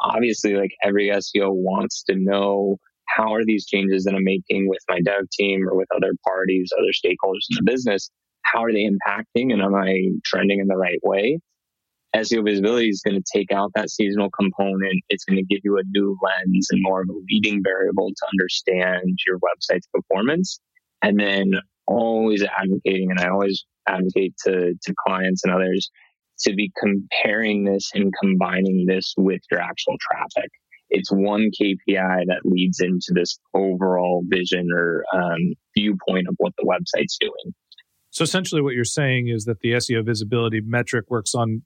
obviously 0.00 0.54
like 0.54 0.72
every 0.82 1.08
SEO 1.08 1.52
wants 1.54 2.02
to 2.04 2.14
know 2.16 2.78
how 3.08 3.32
are 3.34 3.44
these 3.44 3.66
changes 3.66 4.04
that 4.04 4.14
I'm 4.14 4.24
making 4.24 4.68
with 4.68 4.80
my 4.88 5.00
dev 5.00 5.30
team 5.32 5.66
or 5.68 5.76
with 5.76 5.88
other 5.94 6.12
parties, 6.26 6.70
other 6.76 6.92
stakeholders 6.92 7.46
in 7.48 7.54
the 7.54 7.60
mm-hmm. 7.60 7.72
business, 7.72 8.10
how 8.42 8.62
are 8.62 8.72
they 8.72 8.88
impacting 8.88 9.52
and 9.52 9.62
am 9.62 9.74
I 9.74 10.08
trending 10.24 10.60
in 10.60 10.66
the 10.66 10.76
right 10.76 10.98
way? 11.02 11.40
SEO 12.14 12.44
visibility 12.44 12.88
is 12.88 13.02
going 13.04 13.20
to 13.20 13.24
take 13.32 13.52
out 13.52 13.72
that 13.74 13.90
seasonal 13.90 14.30
component. 14.30 15.02
It's 15.08 15.24
going 15.24 15.36
to 15.36 15.44
give 15.44 15.60
you 15.64 15.78
a 15.78 15.82
new 15.90 16.16
lens 16.22 16.68
and 16.70 16.80
more 16.82 17.02
of 17.02 17.08
a 17.08 17.12
leading 17.30 17.62
variable 17.62 18.08
to 18.08 18.26
understand 18.32 19.18
your 19.26 19.38
website's 19.38 19.88
performance. 19.92 20.58
And 21.02 21.18
then 21.20 21.52
always 21.86 22.42
advocating, 22.42 23.10
and 23.10 23.20
I 23.20 23.28
always 23.28 23.64
advocate 23.88 24.34
to, 24.44 24.74
to 24.80 24.94
clients 25.06 25.44
and 25.44 25.52
others 25.52 25.90
to 26.40 26.54
be 26.54 26.70
comparing 26.78 27.64
this 27.64 27.90
and 27.94 28.12
combining 28.20 28.84
this 28.86 29.14
with 29.16 29.40
your 29.50 29.60
actual 29.60 29.96
traffic. 30.00 30.50
it's 30.90 31.10
one 31.10 31.50
KPI 31.60 32.26
that 32.26 32.40
leads 32.44 32.78
into 32.80 33.12
this 33.12 33.38
overall 33.54 34.22
vision 34.28 34.68
or 34.72 35.04
um, 35.14 35.54
viewpoint 35.76 36.28
of 36.28 36.34
what 36.38 36.52
the 36.58 36.64
website's 36.64 37.16
doing. 37.18 37.54
So 38.10 38.22
essentially, 38.22 38.62
what 38.62 38.74
you're 38.74 38.84
saying 38.84 39.28
is 39.28 39.44
that 39.44 39.60
the 39.60 39.72
SEO 39.72 40.04
visibility 40.04 40.60
metric 40.60 41.06
works 41.08 41.34
on 41.34 41.62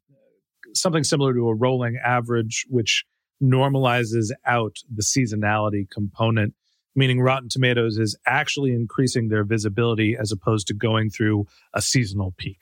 something 0.74 1.04
similar 1.04 1.34
to 1.34 1.48
a 1.48 1.54
rolling 1.54 1.98
average, 2.04 2.64
which 2.68 3.04
normalizes 3.42 4.30
out 4.46 4.76
the 4.92 5.02
seasonality 5.02 5.88
component, 5.90 6.54
meaning 7.00 7.22
Rotten 7.22 7.48
Tomatoes 7.48 7.96
is 7.96 8.14
actually 8.26 8.74
increasing 8.74 9.28
their 9.28 9.42
visibility 9.42 10.18
as 10.20 10.30
opposed 10.30 10.66
to 10.66 10.74
going 10.74 11.08
through 11.08 11.46
a 11.72 11.80
seasonal 11.80 12.34
peak. 12.36 12.58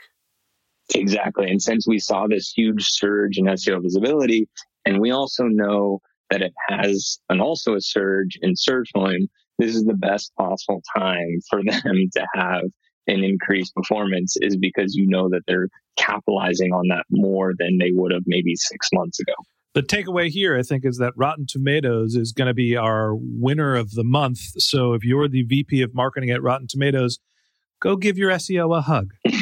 Exactly. 0.95 1.51
And 1.51 1.61
since 1.61 1.89
we 1.89 1.99
saw 1.99 2.29
this 2.29 2.53
huge 2.57 2.87
surge 2.87 3.37
in 3.37 3.47
SEO 3.47 3.83
visibility, 3.83 4.49
and 4.87 5.01
we 5.01 5.11
also 5.11 5.43
know 5.45 5.99
that 6.31 6.41
it 6.41 6.53
has 6.69 7.19
and 7.29 7.43
also 7.43 7.75
a 7.75 7.81
surge 7.81 8.39
in 8.41 8.53
search 8.55 8.91
volume, 8.97 9.27
this 9.59 9.75
is 9.75 9.85
the 9.85 9.95
best 9.95 10.33
possible 10.39 10.83
time 10.97 11.41
for 11.51 11.61
them 11.65 11.97
to 12.13 12.27
have 12.35 12.63
an 13.09 13.25
increased 13.25 13.75
performance 13.75 14.37
is 14.41 14.57
because 14.57 14.95
you 14.95 15.09
know 15.09 15.29
that 15.31 15.43
they're 15.49 15.69
capitalizing 15.97 16.73
on 16.73 16.87
that 16.91 17.07
more 17.11 17.55
than 17.59 17.79
they 17.79 17.91
would 17.93 18.13
have 18.13 18.23
maybe 18.27 18.55
six 18.55 18.89
months 18.93 19.19
ago. 19.19 19.35
The 19.79 19.85
takeaway 19.85 20.29
here, 20.29 20.59
I 20.59 20.65
think, 20.65 20.85
is 20.85 20.99
that 20.99 21.13
Rotten 21.15 21.47
Tomatoes 21.47 22.17
is 22.17 22.33
going 22.33 22.49
to 22.49 22.55
be 22.55 22.77
our 22.77 23.15
winner 23.15 23.77
of 23.77 23.93
the 23.93 24.03
month. 24.03 24.41
So 24.61 24.93
if 24.93 25.05
you're 25.05 25.29
the 25.29 25.45
VP 25.45 25.83
of 25.83 25.95
marketing 25.95 26.31
at 26.31 26.43
Rotten 26.43 26.67
Tomatoes, 26.67 27.21
go 27.81 27.95
give 27.95 28.19
your 28.19 28.33
SEO 28.33 28.77
a 28.77 28.81
hug. 28.81 29.13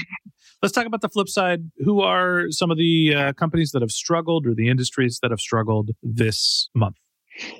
Let's 0.62 0.74
talk 0.74 0.84
about 0.84 1.00
the 1.00 1.08
flip 1.08 1.30
side. 1.30 1.70
Who 1.78 2.02
are 2.02 2.50
some 2.50 2.70
of 2.70 2.76
the 2.76 3.14
uh, 3.14 3.32
companies 3.32 3.70
that 3.70 3.80
have 3.80 3.90
struggled 3.90 4.46
or 4.46 4.54
the 4.54 4.68
industries 4.68 5.20
that 5.22 5.30
have 5.30 5.40
struggled 5.40 5.92
this 6.02 6.68
month? 6.74 6.96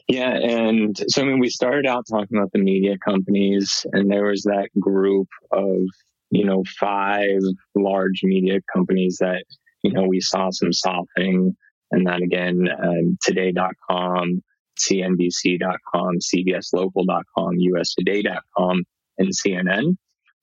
Yeah. 0.07 0.37
And 0.37 1.03
so, 1.09 1.23
I 1.23 1.25
mean, 1.25 1.39
we 1.39 1.49
started 1.49 1.87
out 1.87 2.05
talking 2.11 2.37
about 2.37 2.53
the 2.53 2.59
media 2.59 2.99
companies, 3.03 3.87
and 3.95 4.11
there 4.11 4.27
was 4.27 4.43
that 4.43 4.69
group 4.79 5.29
of, 5.51 5.79
you 6.31 6.45
know, 6.45 6.63
five 6.79 7.41
large 7.75 8.21
media 8.23 8.61
companies 8.71 9.17
that, 9.21 9.45
you 9.83 9.95
know, 9.95 10.05
we 10.07 10.21
saw 10.21 10.51
some 10.51 10.75
softening. 10.75 11.57
And 11.91 12.07
then 12.07 12.23
again, 12.23 12.69
um, 12.83 13.17
today.com, 13.23 14.43
CNBC.com, 14.79 16.19
CBSlocal.com, 16.19 17.55
USToday.com, 17.59 18.85
and 19.19 19.29
CNN. 19.33 19.97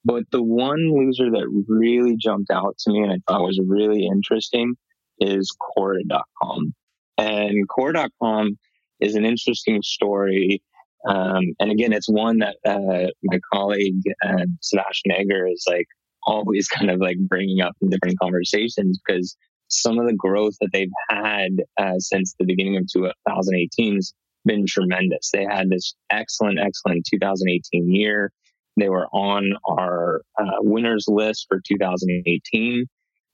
But 0.05 0.23
the 0.31 0.43
one 0.43 0.91
loser 0.91 1.31
that 1.31 1.63
really 1.67 2.17
jumped 2.17 2.51
out 2.51 2.77
to 2.79 2.91
me 2.91 3.03
and 3.03 3.11
I 3.11 3.17
thought 3.27 3.43
was 3.43 3.59
really 3.65 4.05
interesting 4.05 4.75
is 5.19 5.55
Quora.com. 5.77 6.73
And 7.17 7.67
Quora.com 7.69 8.57
is 8.99 9.15
an 9.15 9.25
interesting 9.25 9.81
story. 9.81 10.61
Um, 11.07 11.53
and 11.59 11.71
again, 11.71 11.93
it's 11.93 12.09
one 12.09 12.39
that 12.39 12.57
uh, 12.65 13.11
my 13.23 13.39
colleague 13.53 14.01
uh, 14.25 14.45
Sebastian 14.61 15.11
Egger 15.11 15.47
is 15.47 15.63
like 15.67 15.87
always 16.25 16.67
kind 16.77 16.89
of 16.89 16.99
like 16.99 17.17
bringing 17.19 17.61
up 17.61 17.75
in 17.81 17.89
different 17.89 18.19
conversations 18.19 18.99
because 19.05 19.37
some 19.81 19.99
of 19.99 20.07
the 20.07 20.15
growth 20.15 20.55
that 20.61 20.69
they've 20.71 20.89
had 21.09 21.51
uh, 21.77 21.97
since 21.99 22.35
the 22.37 22.45
beginning 22.45 22.77
of 22.77 22.87
2018 22.91 23.95
has 23.95 24.13
been 24.45 24.65
tremendous. 24.67 25.29
They 25.31 25.45
had 25.45 25.69
this 25.69 25.95
excellent, 26.11 26.59
excellent 26.59 27.07
2018 27.09 27.93
year. 27.93 28.31
They 28.77 28.89
were 28.89 29.07
on 29.07 29.53
our 29.67 30.21
uh, 30.39 30.57
winners 30.59 31.05
list 31.07 31.45
for 31.47 31.61
2018. 31.65 32.85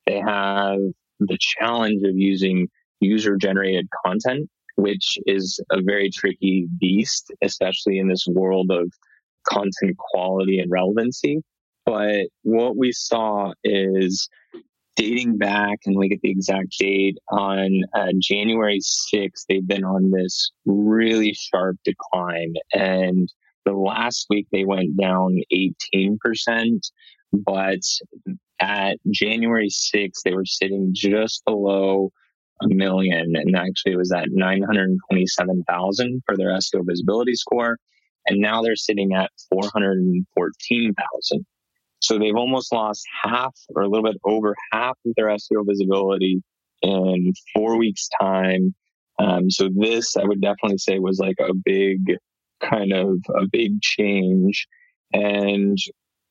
They 0.06 0.20
have 0.20 0.80
the 1.20 1.38
challenge 1.40 2.04
of 2.04 2.16
using 2.16 2.68
user 3.00 3.38
generated 3.38 3.88
content, 4.06 4.50
which 4.76 5.18
is 5.26 5.60
a 5.72 5.82
very 5.82 6.10
tricky 6.10 6.68
beast, 6.80 7.32
especially 7.42 8.00
in 8.00 8.08
this 8.08 8.26
world 8.28 8.72
of 8.72 8.92
content 9.48 9.98
quality 9.98 10.60
and 10.60 10.72
relevancy. 10.72 11.42
But 11.86 12.28
what 12.44 12.78
we 12.78 12.92
saw 12.92 13.54
is 13.64 14.30
dating 15.00 15.38
back 15.38 15.80
and 15.86 15.96
look 15.96 16.12
at 16.12 16.20
the 16.22 16.30
exact 16.30 16.78
date 16.78 17.18
on 17.30 17.82
uh, 17.96 18.10
January 18.22 18.82
6th, 18.82 19.46
they've 19.48 19.66
been 19.66 19.86
on 19.86 20.12
this 20.12 20.52
really 20.66 21.34
sharp 21.34 21.78
decline. 21.86 22.54
And 22.74 23.30
the 23.66 23.72
last 23.72 24.26
week 24.30 24.48
they 24.52 24.66
went 24.66 24.98
down 25.00 25.40
18%, 25.54 26.18
but 27.32 27.80
at 28.60 28.98
January 29.10 29.70
6th, 29.70 30.22
they 30.26 30.34
were 30.34 30.46
sitting 30.46 30.92
just 30.94 31.46
below 31.46 32.12
a 32.62 32.68
million. 32.68 33.36
And 33.36 33.56
actually, 33.56 33.94
it 33.94 33.98
was 33.98 34.12
at 34.12 34.28
927,000 34.32 36.24
for 36.26 36.36
their 36.36 36.50
SEO 36.50 36.82
visibility 36.86 37.36
score. 37.36 37.78
And 38.28 38.42
now 38.42 38.62
they're 38.62 38.76
sitting 38.76 39.14
at 39.14 39.32
414,000. 39.50 41.46
So 42.00 42.18
they've 42.18 42.36
almost 42.36 42.72
lost 42.72 43.06
half 43.24 43.56
or 43.76 43.84
a 43.84 43.90
little 43.90 44.10
bit 44.10 44.20
over 44.24 44.56
half 44.72 44.98
of 45.06 45.14
their 45.16 45.28
SEO 45.28 45.66
visibility 45.68 46.42
in 46.82 47.34
four 47.54 47.78
weeks' 47.78 48.08
time. 48.20 48.74
Um, 49.20 49.50
so 49.50 49.70
this, 49.76 50.16
I 50.16 50.24
would 50.24 50.42
definitely 50.42 50.78
say, 50.78 51.00
was 51.00 51.20
like 51.20 51.38
a 51.40 51.54
big 51.54 52.18
kind 52.62 52.94
of 52.94 53.18
a 53.36 53.46
big 53.52 53.82
change. 53.82 54.68
And 55.14 55.78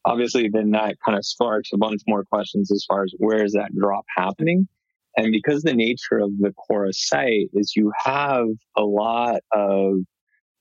obviously, 0.05 0.49
then 0.49 0.71
that 0.71 0.97
kind 1.05 1.19
of 1.19 1.25
sparks 1.25 1.71
a 1.73 1.79
bunch 1.79 2.03
more 2.07 2.25
questions 2.25 2.71
as 2.71 2.85
far 2.89 3.05
as 3.05 3.13
where 3.19 3.45
is 3.45 3.53
that 3.53 3.75
drop 3.77 4.05
happening? 4.17 4.69
And 5.17 5.33
because 5.33 5.63
the 5.63 5.75
nature 5.75 6.19
of 6.19 6.31
the 6.39 6.55
Quora 6.71 6.95
site 6.95 7.49
is 7.53 7.75
you 7.75 7.93
have 8.05 8.47
a 8.77 8.83
lot 8.83 9.41
of, 9.53 9.95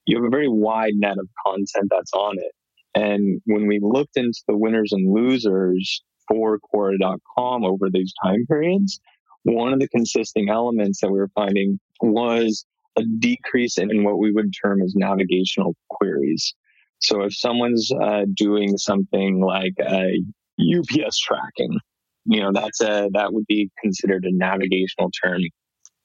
you 0.05 0.17
have 0.17 0.25
a 0.25 0.29
very 0.29 0.47
wide 0.47 0.93
net 0.95 1.17
of 1.19 1.27
content 1.45 1.89
that's 1.91 2.13
on 2.13 2.37
it. 2.39 2.51
And 2.97 3.41
when 3.45 3.67
we 3.67 3.79
looked 3.79 4.17
into 4.17 4.41
the 4.47 4.57
winners 4.57 4.91
and 4.91 5.13
losers 5.13 6.01
for 6.27 6.57
Quora.com 6.59 7.63
over 7.63 7.89
these 7.91 8.11
time 8.23 8.43
periods, 8.47 8.99
one 9.43 9.71
of 9.71 9.79
the 9.79 9.87
consisting 9.89 10.49
elements 10.49 11.01
that 11.01 11.11
we 11.11 11.19
were 11.19 11.29
finding 11.35 11.79
was 12.01 12.65
a 12.97 13.03
decrease 13.19 13.77
in 13.77 14.03
what 14.03 14.17
we 14.17 14.31
would 14.31 14.51
term 14.63 14.81
as 14.81 14.95
navigational 14.95 15.75
queries. 15.91 16.55
So 16.97 17.21
if 17.21 17.35
someone's 17.35 17.91
uh, 17.91 18.23
doing 18.33 18.79
something 18.79 19.41
like 19.41 19.75
uh, 19.79 20.17
UPS 20.59 21.19
tracking, 21.19 21.77
you 22.25 22.41
know 22.41 22.51
that's 22.51 22.81
a 22.81 23.09
that 23.13 23.31
would 23.31 23.45
be 23.45 23.69
considered 23.79 24.25
a 24.25 24.35
navigational 24.35 25.11
term 25.23 25.41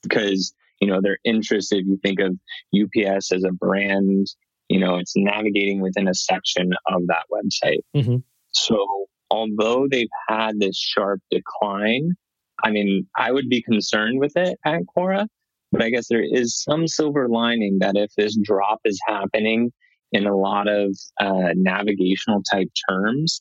because 0.03 0.53
you 0.79 0.89
know 0.89 1.01
they're 1.03 1.19
interested. 1.25 1.87
You 1.87 1.99
think 2.03 2.21
of 2.21 2.37
UPS 2.79 3.33
as 3.33 3.45
a 3.45 3.53
brand, 3.53 4.27
you 4.73 4.81
know, 4.81 4.97
it's 4.97 5.15
navigating 5.17 5.81
within 5.81 6.09
a 6.09 6.15
section 6.15 6.73
of 6.87 7.03
that 7.09 7.25
website. 7.33 7.81
Mm-hmm. 7.97 8.17
So 8.53 8.87
although 9.31 9.87
they've 9.91 10.09
had 10.29 10.59
this 10.59 10.79
sharp 10.79 11.21
decline, 11.31 12.11
I 12.63 12.71
mean, 12.71 13.07
I 13.17 13.33
would 13.33 13.49
be 13.49 13.63
concerned 13.63 14.19
with 14.19 14.37
it 14.37 14.59
at 14.65 14.83
Quora 14.97 15.27
but 15.73 15.83
I 15.83 15.89
guess 15.89 16.07
there 16.09 16.23
is 16.23 16.63
some 16.63 16.87
silver 16.87 17.29
lining 17.29 17.79
that 17.81 17.97
if 17.97 18.13
this 18.15 18.39
drop 18.41 18.81
is 18.85 19.01
happening 19.09 19.73
in 20.13 20.27
a 20.27 20.37
lot 20.37 20.69
of 20.69 20.95
uh, 21.19 21.55
navigational 21.57 22.43
type 22.53 22.69
terms, 22.89 23.41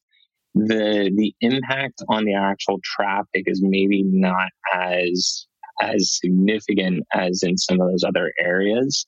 the 0.55 1.11
the 1.15 1.33
impact 1.41 2.01
on 2.07 2.23
the 2.23 2.33
actual 2.33 2.79
traffic 2.83 3.43
is 3.45 3.61
maybe 3.61 4.03
not 4.03 4.49
as 4.73 5.45
as 5.81 6.17
significant 6.21 7.03
as 7.13 7.43
in 7.43 7.57
some 7.57 7.81
of 7.81 7.89
those 7.89 8.03
other 8.03 8.33
areas. 8.39 9.05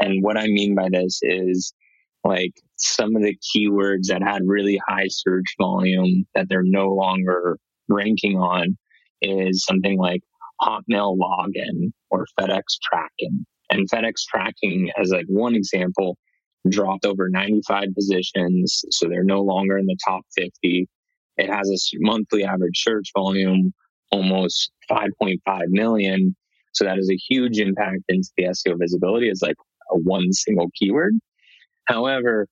And 0.00 0.22
what 0.22 0.36
I 0.36 0.46
mean 0.46 0.74
by 0.74 0.88
this 0.90 1.20
is 1.22 1.72
like 2.24 2.52
some 2.76 3.14
of 3.16 3.22
the 3.22 3.36
keywords 3.54 4.06
that 4.08 4.22
had 4.22 4.42
really 4.44 4.80
high 4.88 5.08
search 5.08 5.54
volume 5.60 6.24
that 6.34 6.48
they're 6.48 6.62
no 6.64 6.88
longer 6.88 7.58
ranking 7.88 8.38
on 8.38 8.76
is 9.22 9.64
something 9.64 9.98
like 9.98 10.22
Hotmail 10.62 11.18
login 11.18 11.92
or 12.10 12.26
FedEx 12.38 12.62
tracking. 12.82 13.44
And 13.70 13.88
FedEx 13.90 14.24
tracking, 14.28 14.90
as 15.00 15.10
like 15.10 15.26
one 15.28 15.54
example, 15.54 16.16
dropped 16.68 17.04
over 17.04 17.28
95 17.28 17.88
positions. 17.94 18.82
So 18.90 19.08
they're 19.08 19.24
no 19.24 19.42
longer 19.42 19.78
in 19.78 19.86
the 19.86 19.96
top 20.06 20.22
50. 20.36 20.88
It 21.36 21.50
has 21.50 21.68
a 21.68 21.98
monthly 22.00 22.44
average 22.44 22.82
search 22.82 23.10
volume, 23.16 23.72
almost 24.10 24.70
5.5 24.90 25.38
million. 25.68 26.36
So 26.72 26.84
that 26.84 26.98
is 26.98 27.10
a 27.10 27.16
huge 27.16 27.58
impact 27.58 28.02
into 28.08 28.28
the 28.36 28.44
SEO 28.44 28.78
visibility 28.78 29.30
as 29.30 29.42
like 29.42 29.56
a 29.90 29.96
one 29.96 30.32
single 30.32 30.68
keyword. 30.78 31.14
However, 31.86 32.46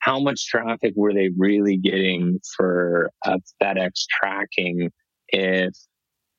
how 0.00 0.20
much 0.20 0.46
traffic 0.46 0.92
were 0.96 1.14
they 1.14 1.30
really 1.36 1.78
getting 1.78 2.38
for 2.56 3.10
a 3.24 3.38
FedEx 3.62 4.04
tracking 4.10 4.90
if 5.28 5.72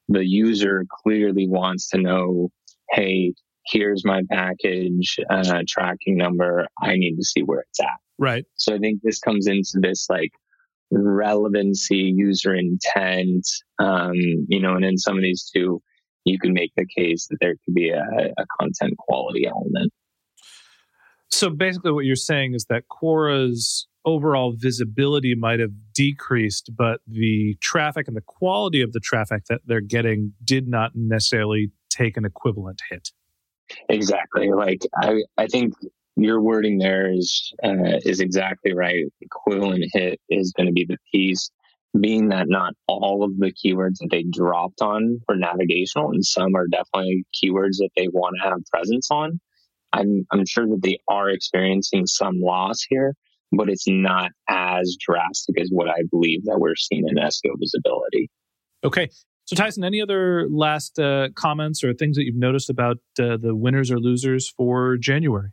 the 0.08 0.24
user 0.24 0.86
clearly 1.04 1.48
wants 1.48 1.90
to 1.90 1.98
know, 1.98 2.50
hey, 2.92 3.34
here's 3.66 4.06
my 4.06 4.22
package 4.30 5.18
uh, 5.32 5.64
tracking 5.68 6.18
number. 6.18 6.68
I 6.80 6.96
need 6.96 7.16
to 7.16 7.24
see 7.24 7.42
where 7.42 7.62
it's 7.62 7.80
at. 7.82 8.00
Right. 8.20 8.46
So 8.56 8.76
I 8.76 8.78
think 8.78 9.02
this 9.02 9.20
comes 9.20 9.48
into 9.48 9.80
this 9.82 10.06
like 10.10 10.32
relevancy, 10.92 12.14
user 12.16 12.54
intent, 12.54 13.48
um, 13.80 14.14
you 14.14 14.62
know, 14.62 14.76
and 14.76 14.86
in 14.86 14.98
some 14.98 15.18
of 15.18 15.24
these 15.24 15.50
two, 15.54 15.82
you 16.24 16.40
can 16.40 16.54
make 16.54 16.72
the 16.76 16.86
case 16.96 17.28
that 17.30 17.38
there 17.42 17.56
could 17.66 17.74
be 17.74 17.90
a, 17.90 18.04
a 18.38 18.46
content 18.60 18.96
quality 18.98 19.48
element. 19.48 19.92
So 21.36 21.50
basically, 21.50 21.92
what 21.92 22.06
you're 22.06 22.16
saying 22.16 22.54
is 22.54 22.66
that 22.70 22.88
Quora's 22.88 23.90
overall 24.06 24.54
visibility 24.56 25.36
might 25.36 25.60
have 25.60 25.72
decreased, 25.94 26.72
but 26.78 27.02
the 27.08 27.58
traffic 27.60 28.08
and 28.08 28.16
the 28.16 28.22
quality 28.22 28.82
of 28.82 28.94
the 28.94 29.02
traffic 29.02 29.44
that 29.50 29.60
they're 29.66 29.82
getting 29.82 30.32
did 30.46 30.70
not 30.70 30.92
necessarily 30.96 31.72
take 31.90 32.16
an 32.16 32.24
equivalent 32.24 32.80
hit. 32.90 33.10
Exactly. 33.90 34.50
Like 34.54 34.84
I, 34.96 35.24
I 35.38 35.48
think 35.48 35.74
your 36.16 36.42
wording 36.42 36.78
there 36.78 37.12
is 37.12 37.52
uh, 37.62 38.00
is 38.06 38.22
exactly 38.22 38.74
right. 38.74 39.04
Equivalent 39.20 39.84
hit 39.92 40.22
is 40.30 40.54
going 40.56 40.68
to 40.68 40.74
be 40.74 40.86
the 40.86 40.98
piece, 41.12 41.52
being 42.00 42.30
that 42.30 42.48
not 42.48 42.76
all 42.88 43.26
of 43.26 43.38
the 43.40 43.52
keywords 43.52 43.98
that 44.00 44.08
they 44.10 44.24
dropped 44.24 44.82
on 44.82 45.20
were 45.28 45.36
navigational, 45.36 46.12
and 46.12 46.24
some 46.26 46.56
are 46.56 46.68
definitely 46.68 47.26
keywords 47.36 47.76
that 47.80 47.90
they 47.98 48.08
want 48.08 48.38
to 48.42 48.50
have 48.50 48.60
presence 48.72 49.10
on. 49.12 49.42
I'm 49.96 50.26
I'm 50.32 50.46
sure 50.46 50.68
that 50.68 50.82
they 50.84 50.98
are 51.08 51.30
experiencing 51.30 52.06
some 52.06 52.40
loss 52.40 52.86
here, 52.90 53.16
but 53.52 53.70
it's 53.70 53.88
not 53.88 54.32
as 54.50 54.96
drastic 55.00 55.60
as 55.60 55.70
what 55.72 55.90
I 55.90 56.04
believe 56.12 56.44
that 56.46 56.60
we're 56.60 56.76
seeing 56.76 57.06
in 57.08 57.16
SEO 57.16 57.54
visibility. 57.60 58.30
Okay. 58.84 59.10
So, 59.46 59.56
Tyson, 59.56 59.84
any 59.84 60.02
other 60.02 60.48
last 60.50 60.98
uh, 60.98 61.30
comments 61.36 61.84
or 61.84 61.94
things 61.94 62.18
that 62.18 62.24
you've 62.24 62.36
noticed 62.36 62.70
about 62.70 62.98
uh, 63.20 63.38
the 63.38 63.56
winners 63.56 63.92
or 63.92 64.00
losers 64.00 64.50
for 64.50 64.98
January? 64.98 65.52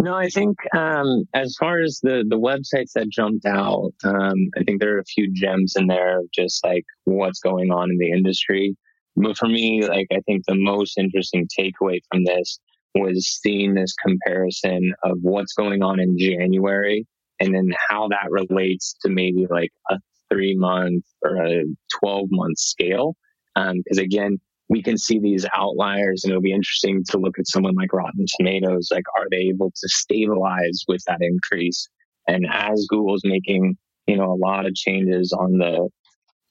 No, 0.00 0.14
I 0.14 0.28
think 0.28 0.56
um, 0.74 1.24
as 1.34 1.56
far 1.58 1.80
as 1.80 2.00
the 2.02 2.24
the 2.26 2.38
websites 2.38 2.92
that 2.94 3.10
jumped 3.10 3.44
out, 3.44 3.92
um, 4.04 4.48
I 4.56 4.62
think 4.64 4.80
there 4.80 4.96
are 4.96 5.00
a 5.00 5.04
few 5.04 5.30
gems 5.32 5.74
in 5.76 5.86
there, 5.86 6.20
just 6.32 6.64
like 6.64 6.84
what's 7.04 7.40
going 7.40 7.70
on 7.70 7.90
in 7.90 7.98
the 7.98 8.10
industry. 8.10 8.76
But 9.16 9.36
for 9.36 9.48
me, 9.48 9.86
like 9.86 10.06
I 10.12 10.20
think 10.20 10.44
the 10.46 10.54
most 10.54 10.96
interesting 10.96 11.46
takeaway 11.58 11.98
from 12.10 12.24
this 12.24 12.58
was 12.94 13.38
seeing 13.42 13.74
this 13.74 13.94
comparison 13.94 14.92
of 15.04 15.18
what's 15.22 15.52
going 15.52 15.82
on 15.82 16.00
in 16.00 16.18
January 16.18 17.06
and 17.38 17.54
then 17.54 17.70
how 17.88 18.08
that 18.08 18.30
relates 18.30 18.94
to 19.02 19.10
maybe 19.10 19.46
like 19.50 19.70
a 19.90 19.98
three 20.30 20.54
month 20.54 21.04
or 21.22 21.36
a 21.44 21.64
12 22.00 22.28
month 22.30 22.58
scale. 22.58 23.16
Because 23.54 23.98
um, 23.98 24.04
again, 24.04 24.38
we 24.68 24.82
can 24.82 24.96
see 24.96 25.18
these 25.18 25.46
outliers 25.54 26.22
and 26.22 26.30
it'll 26.30 26.42
be 26.42 26.52
interesting 26.52 27.02
to 27.08 27.18
look 27.18 27.38
at 27.38 27.48
someone 27.48 27.74
like 27.74 27.92
Rotten 27.92 28.24
Tomatoes. 28.36 28.88
Like, 28.92 29.04
are 29.18 29.26
they 29.30 29.48
able 29.48 29.70
to 29.70 29.88
stabilize 29.88 30.84
with 30.86 31.02
that 31.08 31.18
increase? 31.20 31.88
And 32.28 32.46
as 32.48 32.86
Google's 32.88 33.22
making, 33.24 33.76
you 34.06 34.16
know, 34.16 34.32
a 34.32 34.34
lot 34.34 34.66
of 34.66 34.74
changes 34.74 35.32
on 35.32 35.58
the 35.58 35.88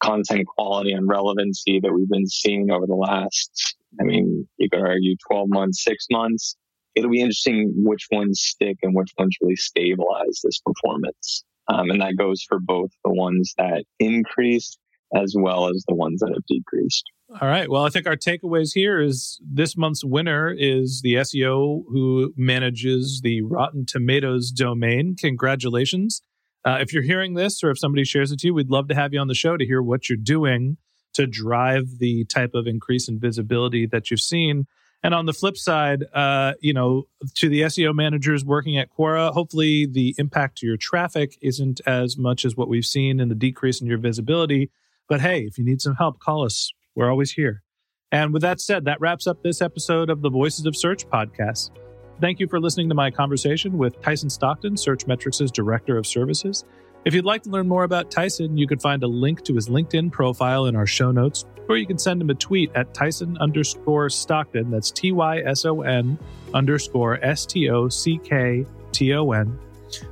content 0.03 0.47
quality 0.47 0.91
and 0.91 1.07
relevancy 1.07 1.79
that 1.79 1.93
we've 1.93 2.09
been 2.09 2.27
seeing 2.27 2.71
over 2.71 2.85
the 2.85 2.95
last, 2.95 3.77
I 3.99 4.03
mean, 4.03 4.47
you 4.57 4.69
could 4.69 4.81
argue 4.81 5.15
12 5.29 5.47
months, 5.49 5.83
six 5.83 6.05
months. 6.11 6.55
It'll 6.95 7.11
be 7.11 7.21
interesting 7.21 7.71
which 7.75 8.07
ones 8.11 8.41
stick 8.41 8.77
and 8.81 8.95
which 8.95 9.11
ones 9.17 9.35
really 9.41 9.55
stabilize 9.55 10.41
this 10.43 10.59
performance. 10.59 11.43
Um, 11.67 11.89
and 11.89 12.01
that 12.01 12.17
goes 12.17 12.43
for 12.47 12.59
both 12.59 12.89
the 13.05 13.13
ones 13.13 13.53
that 13.57 13.83
increased 13.99 14.79
as 15.15 15.35
well 15.37 15.69
as 15.69 15.83
the 15.87 15.95
ones 15.95 16.19
that 16.19 16.31
have 16.33 16.45
decreased. 16.47 17.03
All 17.41 17.47
right. 17.47 17.69
Well, 17.69 17.85
I 17.85 17.89
think 17.89 18.07
our 18.07 18.15
takeaways 18.15 18.73
here 18.73 18.99
is 18.99 19.39
this 19.47 19.77
month's 19.77 20.03
winner 20.03 20.51
is 20.51 21.01
the 21.03 21.15
SEO 21.15 21.83
who 21.87 22.33
manages 22.35 23.21
the 23.23 23.41
Rotten 23.43 23.85
Tomatoes 23.85 24.51
domain. 24.51 25.15
Congratulations. 25.19 26.23
Uh, 26.65 26.77
if 26.81 26.91
you're 26.91 27.03
hearing 27.03 27.35
this 27.35 27.63
or 27.63 27.69
if 27.69 27.79
somebody 27.79 28.03
shares 28.03 28.31
it 28.31 28.39
to 28.39 28.47
you, 28.47 28.53
we'd 28.53 28.69
love 28.69 28.87
to 28.87 28.95
have 28.95 29.13
you 29.13 29.19
on 29.19 29.27
the 29.27 29.35
show 29.35 29.57
to 29.57 29.65
hear 29.65 29.81
what 29.81 30.09
you're 30.09 30.17
doing 30.17 30.77
to 31.13 31.27
drive 31.27 31.99
the 31.99 32.25
type 32.25 32.53
of 32.53 32.67
increase 32.67 33.07
in 33.07 33.19
visibility 33.19 33.85
that 33.87 34.09
you've 34.11 34.21
seen. 34.21 34.67
And 35.01 35.13
on 35.13 35.25
the 35.25 35.33
flip 35.33 35.57
side, 35.57 36.03
uh, 36.13 36.53
you 36.59 36.73
know, 36.73 37.07
to 37.35 37.47
the 37.47 37.61
SEO 37.61 37.95
managers 37.95 38.43
working 38.43 38.77
at 38.77 38.89
Quora, 38.91 39.31
hopefully 39.31 39.85
the 39.85 40.13
impact 40.17 40.57
to 40.57 40.67
your 40.67 40.77
traffic 40.77 41.37
isn't 41.41 41.79
as 41.85 42.17
much 42.17 42.43
as 42.43 42.57
what 42.57 42.67
we've 42.67 42.85
seen 42.85 43.19
in 43.19 43.29
the 43.29 43.35
decrease 43.35 43.79
in 43.79 43.87
your 43.87 43.97
visibility. 43.97 44.69
But 45.07 45.21
hey, 45.21 45.41
if 45.41 45.57
you 45.57 45.63
need 45.63 45.81
some 45.81 45.95
help, 45.95 46.19
call 46.19 46.43
us. 46.43 46.71
We're 46.95 47.09
always 47.09 47.31
here. 47.31 47.63
And 48.11 48.33
with 48.33 48.41
that 48.41 48.59
said, 48.59 48.85
that 48.85 48.99
wraps 48.99 49.27
up 49.27 49.41
this 49.41 49.61
episode 49.61 50.09
of 50.09 50.21
the 50.21 50.29
Voices 50.29 50.65
of 50.65 50.75
Search 50.75 51.07
podcast. 51.07 51.71
Thank 52.19 52.39
you 52.39 52.47
for 52.47 52.59
listening 52.59 52.89
to 52.89 52.95
my 52.95 53.09
conversation 53.09 53.77
with 53.77 54.01
Tyson 54.01 54.29
Stockton, 54.29 54.75
Searchmetrics' 54.75 55.51
Director 55.53 55.97
of 55.97 56.05
Services. 56.05 56.65
If 57.09 57.15
you'd 57.15 57.25
like 57.25 57.41
to 57.41 57.49
learn 57.49 57.67
more 57.67 57.85
about 57.85 58.11
Tyson, 58.11 58.55
you 58.55 58.67
can 58.67 58.77
find 58.77 59.01
a 59.01 59.07
link 59.07 59.43
to 59.45 59.55
his 59.55 59.67
LinkedIn 59.67 60.11
profile 60.11 60.67
in 60.67 60.75
our 60.75 60.85
show 60.85 61.09
notes, 61.09 61.43
or 61.67 61.75
you 61.75 61.87
can 61.87 61.97
send 61.97 62.21
him 62.21 62.29
a 62.29 62.35
tweet 62.35 62.69
at 62.75 62.93
Tyson 62.93 63.35
underscore 63.39 64.11
Stockton. 64.11 64.69
That's 64.69 64.91
T 64.91 65.11
Y 65.11 65.39
S 65.39 65.65
O 65.65 65.81
N 65.81 66.19
underscore 66.53 67.17
S 67.25 67.47
T 67.47 67.67
O 67.67 67.89
C 67.89 68.19
K 68.23 68.63
T 68.91 69.11
O 69.15 69.31
N 69.31 69.57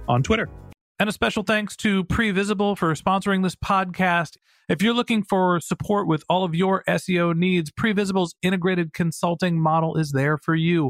on 0.07 0.23
Twitter. 0.23 0.49
And 0.97 1.07
a 1.07 1.12
special 1.12 1.43
thanks 1.43 1.75
to 1.77 2.03
Previsible 2.03 2.75
for 2.75 2.91
sponsoring 2.95 3.43
this 3.43 3.55
podcast. 3.55 4.38
If 4.67 4.81
you're 4.81 4.95
looking 4.95 5.21
for 5.21 5.60
support 5.60 6.07
with 6.07 6.23
all 6.27 6.43
of 6.43 6.55
your 6.55 6.83
SEO 6.88 7.38
needs, 7.38 7.69
Previsible's 7.69 8.33
integrated 8.41 8.91
consulting 8.91 9.60
model 9.60 9.97
is 9.97 10.13
there 10.13 10.39
for 10.39 10.55
you. 10.55 10.89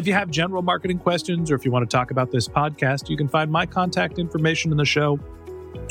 If 0.00 0.06
you 0.06 0.14
have 0.14 0.30
general 0.30 0.62
marketing 0.62 0.98
questions 0.98 1.50
or 1.50 1.56
if 1.56 1.66
you 1.66 1.70
want 1.70 1.88
to 1.88 1.94
talk 1.94 2.10
about 2.10 2.30
this 2.30 2.48
podcast, 2.48 3.10
you 3.10 3.18
can 3.18 3.28
find 3.28 3.52
my 3.52 3.66
contact 3.66 4.18
information 4.18 4.70
in 4.70 4.78
the 4.78 4.84
show, 4.86 5.20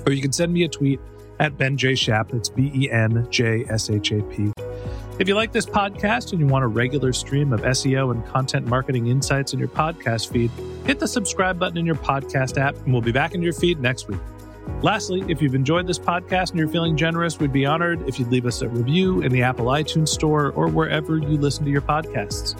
or 0.03 0.11
you 0.11 0.19
can 0.19 0.31
send 0.31 0.51
me 0.51 0.63
a 0.63 0.67
tweet 0.67 0.99
at 1.39 1.59
Ben 1.59 1.77
J. 1.77 1.93
Shap. 1.93 2.29
That's 2.29 2.49
B 2.49 2.71
E 2.73 2.89
N 2.89 3.27
J 3.29 3.65
S 3.69 3.91
H 3.91 4.11
A 4.13 4.23
P. 4.23 4.51
If 5.19 5.27
you 5.27 5.35
like 5.35 5.51
this 5.51 5.67
podcast 5.67 6.31
and 6.31 6.41
you 6.41 6.47
want 6.47 6.65
a 6.65 6.67
regular 6.67 7.13
stream 7.13 7.53
of 7.53 7.61
SEO 7.61 8.09
and 8.09 8.25
content 8.25 8.65
marketing 8.65 9.05
insights 9.05 9.53
in 9.53 9.59
your 9.59 9.67
podcast 9.67 10.31
feed, 10.31 10.49
hit 10.87 10.99
the 10.99 11.07
subscribe 11.07 11.59
button 11.59 11.77
in 11.77 11.85
your 11.85 11.93
podcast 11.93 12.57
app, 12.57 12.75
and 12.77 12.91
we'll 12.91 13.03
be 13.03 13.11
back 13.11 13.35
in 13.35 13.43
your 13.43 13.53
feed 13.53 13.79
next 13.79 14.07
week. 14.07 14.19
Lastly, 14.81 15.23
if 15.27 15.39
you've 15.39 15.53
enjoyed 15.53 15.85
this 15.85 15.99
podcast 15.99 16.49
and 16.49 16.57
you're 16.57 16.67
feeling 16.67 16.97
generous, 16.97 17.37
we'd 17.37 17.53
be 17.53 17.67
honored 17.67 18.01
if 18.09 18.17
you'd 18.17 18.31
leave 18.31 18.47
us 18.47 18.63
a 18.63 18.69
review 18.69 19.21
in 19.21 19.31
the 19.31 19.43
Apple 19.43 19.67
iTunes 19.67 20.07
Store 20.07 20.49
or 20.53 20.67
wherever 20.67 21.19
you 21.19 21.37
listen 21.37 21.63
to 21.63 21.69
your 21.69 21.83
podcasts. 21.83 22.59